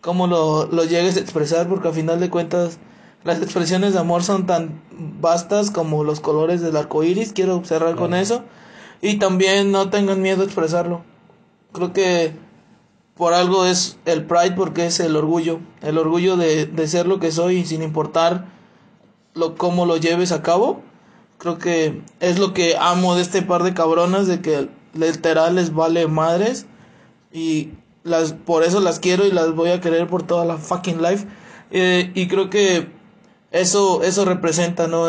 [0.00, 2.80] cómo lo, lo llegues a expresar, porque a final de cuentas
[3.22, 4.82] las expresiones de amor son tan
[5.20, 7.32] vastas como los colores del arco iris.
[7.32, 8.42] Quiero cerrar con eso.
[9.00, 11.02] Y también no tengan miedo a expresarlo.
[11.70, 12.32] Creo que
[13.14, 15.60] por algo es el pride, porque es el orgullo.
[15.80, 18.46] El orgullo de, de ser lo que soy sin importar
[19.34, 20.82] lo, cómo lo lleves a cabo.
[21.38, 25.72] Creo que es lo que amo de este par de cabronas, de que literal les
[25.72, 26.66] vale madres.
[27.32, 27.70] Y
[28.02, 31.26] las, por eso las quiero y las voy a querer por toda la fucking life.
[31.70, 32.88] Eh, y creo que
[33.50, 35.08] eso, eso representa, ¿no?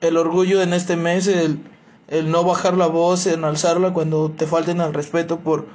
[0.00, 1.60] El orgullo en este mes, el,
[2.08, 5.66] el no bajar la voz, en alzarla cuando te falten al respeto por,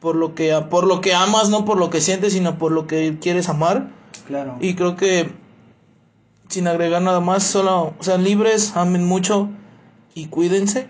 [0.00, 2.86] por, lo que, por lo que amas, no por lo que sientes, sino por lo
[2.86, 3.90] que quieres amar.
[4.26, 4.56] Claro.
[4.60, 5.32] Y creo que,
[6.48, 9.48] sin agregar nada más, solo sean libres, amen mucho
[10.14, 10.88] y cuídense.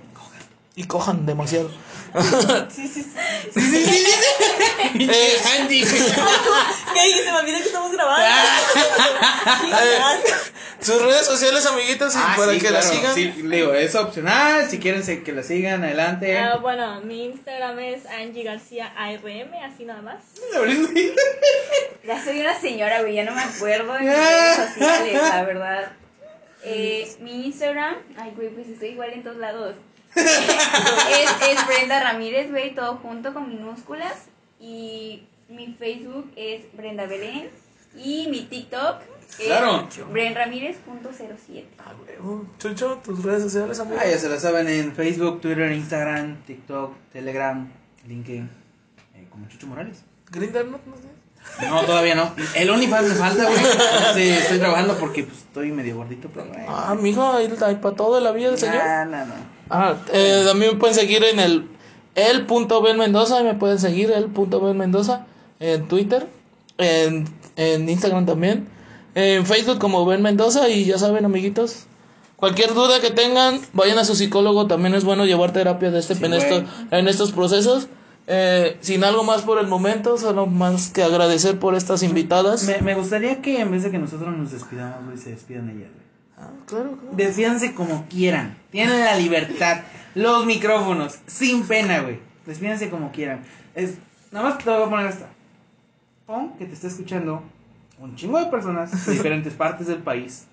[0.74, 1.68] Y cojan demasiado.
[4.94, 5.80] Eh, Andy.
[5.84, 7.24] ¿Qué dije?
[7.24, 8.26] Se me olvidó que estamos grabando.
[9.82, 9.98] eh,
[10.80, 12.94] sus redes sociales, amiguitos, Ah, para sí, que la claro.
[12.94, 13.14] sigan.
[13.14, 14.68] Sí, digo, es opcional.
[14.68, 16.36] Si quieren que la sigan, adelante.
[16.38, 20.22] Ah, bueno, mi Instagram es Angie García ARM, así nada más.
[22.04, 25.92] Ya soy una señora, güey, ya no me acuerdo de mis redes sociales, la verdad.
[26.64, 29.74] Eh, mi Instagram, ay, güey, pues estoy igual en todos lados.
[30.14, 34.26] Es, es Brenda Ramírez, güey, todo junto con minúsculas.
[34.60, 37.50] Y mi Facebook es Brenda Belén.
[37.96, 39.00] Y mi TikTok
[39.38, 39.88] es Claro.
[40.10, 41.64] brenramírez.07.
[41.78, 42.46] Ah, huevo.
[42.58, 43.98] Chucho, tus redes sociales, amigo.
[44.00, 47.70] Ah, ya se la saben en Facebook, Twitter, Instagram, TikTok, Telegram,
[48.06, 48.48] LinkedIn,
[49.14, 50.04] eh, como Chucho Morales.
[50.30, 50.78] Grindr, ¿no?
[50.86, 51.08] No sé.
[51.68, 52.32] No, todavía no.
[52.54, 53.58] El OnlyFans me falta, güey.
[54.14, 56.64] Sí, estoy trabajando porque pues, estoy medio gordito, pero bueno.
[56.68, 58.76] Ah, mijo, ahí hay para todo la vida del señor.
[58.84, 59.34] No, no, no.
[59.70, 61.68] Ah, eh, mí me pueden seguir en el
[62.14, 65.26] el punto Ben Mendoza, y me pueden seguir el punto Ben Mendoza
[65.60, 66.26] en Twitter,
[66.78, 67.26] en,
[67.56, 68.68] en Instagram también,
[69.14, 71.84] en Facebook como Ben Mendoza y ya saben amiguitos,
[72.36, 76.14] cualquier duda que tengan, vayan a su psicólogo, también es bueno llevar terapia de este
[76.16, 77.88] Sí, en, esto- en estos procesos.
[78.26, 82.64] Eh, sin algo más por el momento, solo más que agradecer por estas invitadas.
[82.64, 85.90] Me, me gustaría que en vez de que nosotros nos despidamos, güey, se despidan ellas.
[86.36, 87.16] Ah, claro, claro.
[87.16, 88.56] Despídanse como quieran.
[88.70, 89.82] Tienen la libertad.
[90.14, 91.18] Los micrófonos.
[91.26, 92.18] Sin pena, güey.
[92.46, 93.42] Despídanse como quieran.
[93.74, 93.94] Es,
[94.30, 95.28] nada más te voy a poner esta.
[96.26, 97.42] Pon que te está escuchando
[97.98, 100.46] un chingo de personas de diferentes partes del país.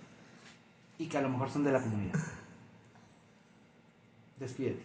[0.98, 2.20] Y que a lo mejor son de la comunidad.
[4.40, 4.84] Despídete.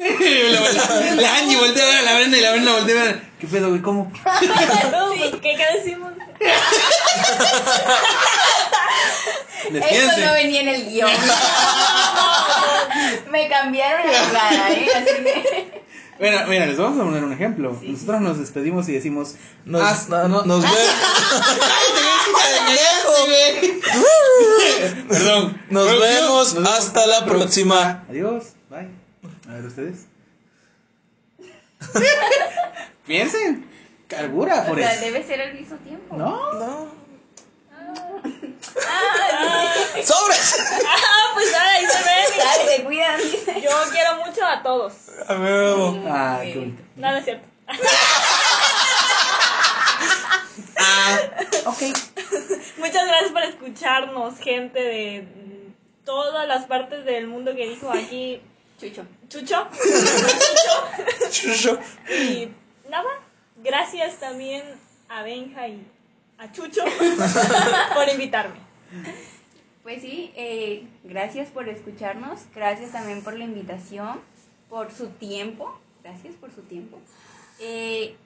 [0.00, 3.04] La, la, la Angie voltea a ver a la Brenda y la Brenda voltea a
[3.04, 3.22] ver.
[3.38, 3.80] ¿Qué pedo, güey?
[3.82, 4.12] ¿Cómo?
[4.92, 6.12] No, pues, ¿qué, qué decimos?
[9.72, 11.10] Eso no venía en el guion.
[13.30, 14.88] me cambiaron la jugada, ¿eh?
[14.96, 15.80] Así que...
[16.18, 17.78] Bueno, mira, les vamos a poner un ejemplo.
[17.82, 19.36] Nosotros nos despedimos y decimos.
[19.64, 20.78] Nos, "Haz- no- no- nos vemos.
[25.08, 25.62] Perdón.
[25.70, 28.04] Nos vemos hasta la próxima.
[28.10, 28.44] Adiós.
[28.68, 28.99] Bye.
[29.50, 30.06] A ver ustedes.
[33.06, 33.68] Piensen.
[34.06, 35.04] Cargura O por sea, eso.
[35.04, 36.16] debe ser al mismo tiempo.
[36.16, 36.52] ¿No?
[36.54, 37.00] No.
[38.88, 39.74] Ah,
[40.04, 40.56] ¡Sobres!
[40.86, 41.52] Ah, pues
[43.62, 44.92] Yo quiero mucho a todos.
[45.28, 46.04] A huevo.
[46.06, 46.82] Ah, qué bonito.
[46.96, 47.46] No, no es cierto.
[50.82, 51.18] Ah,
[51.66, 51.82] ok.
[52.78, 58.40] Muchas gracias por escucharnos, gente de mm, todas las partes del mundo que dijo aquí
[58.80, 59.06] Chucho.
[59.28, 59.68] Chucho.
[61.30, 61.78] Chucho.
[62.08, 62.48] Y
[62.88, 63.10] nada,
[63.62, 64.62] gracias también
[65.10, 65.86] a Benja y
[66.38, 66.82] a Chucho
[67.94, 68.56] por invitarme.
[69.82, 74.18] Pues sí, eh, gracias por escucharnos, gracias también por la invitación,
[74.70, 76.98] por su tiempo, gracias por su tiempo.
[77.58, 78.16] Eh,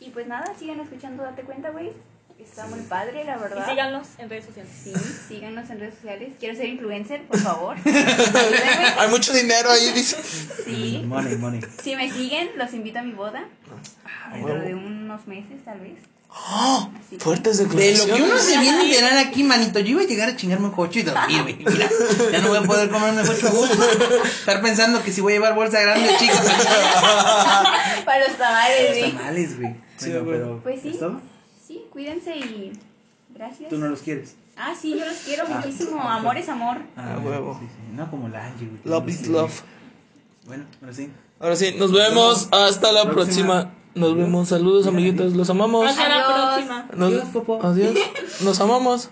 [0.00, 1.92] y pues nada, sigan escuchando, date cuenta, güey.
[2.38, 3.68] Está muy padre, la Y verdad.
[3.68, 4.72] síganos en redes sociales.
[4.82, 4.92] Sí,
[5.28, 6.30] síganos en redes sociales.
[6.38, 7.76] Quiero ser influencer, por favor.
[8.98, 10.16] Hay mucho dinero ahí, dice.
[10.64, 11.02] Sí.
[11.06, 11.60] Money, money.
[11.82, 13.44] Si me siguen, los invito a mi boda.
[14.32, 14.64] Dentro huevo.
[14.66, 15.94] de unos meses, tal vez.
[16.28, 16.90] ¡Oh!
[16.98, 18.16] Así Fuertes De lo declaraciones.
[18.16, 20.72] que uno se viene a enterar aquí, manito, yo iba a llegar a chingarme un
[20.72, 21.56] coche y dormir, güey.
[21.58, 21.88] Mira,
[22.32, 23.84] ya no voy a poder comerme coche a gusto.
[24.24, 26.34] Estar pensando que si voy a llevar bolsa grande o chica.
[28.04, 29.12] Para los tamales, Los güey.
[29.12, 29.74] tamales, güey.
[29.96, 30.60] Sí, Bueno, pero.
[30.64, 30.88] Pues sí.
[30.90, 31.20] ¿es todo?
[31.20, 31.28] Sí,
[31.94, 32.72] cuídense y
[33.34, 33.70] gracias.
[33.70, 34.36] Tú no los quieres.
[34.56, 36.00] Ah, sí, yo los quiero Ah, muchísimo.
[36.02, 36.76] Amor es amor.
[36.96, 37.56] Ah, huevo.
[37.60, 37.96] Sí, sí.
[37.96, 38.80] No como la Angie, güey.
[38.84, 39.62] Love is love.
[40.46, 41.10] Bueno, ahora sí.
[41.40, 42.48] Ahora sí, nos vemos.
[42.52, 43.62] Hasta la Próxima.
[43.62, 43.74] próxima.
[43.94, 44.48] Nos vemos.
[44.48, 45.34] Saludos, amiguitos.
[45.34, 45.86] Los amamos.
[45.88, 46.88] Hasta la próxima.
[46.96, 47.60] Nos- Adiós, Popo.
[47.64, 47.94] Adiós.
[48.42, 49.08] Nos amamos.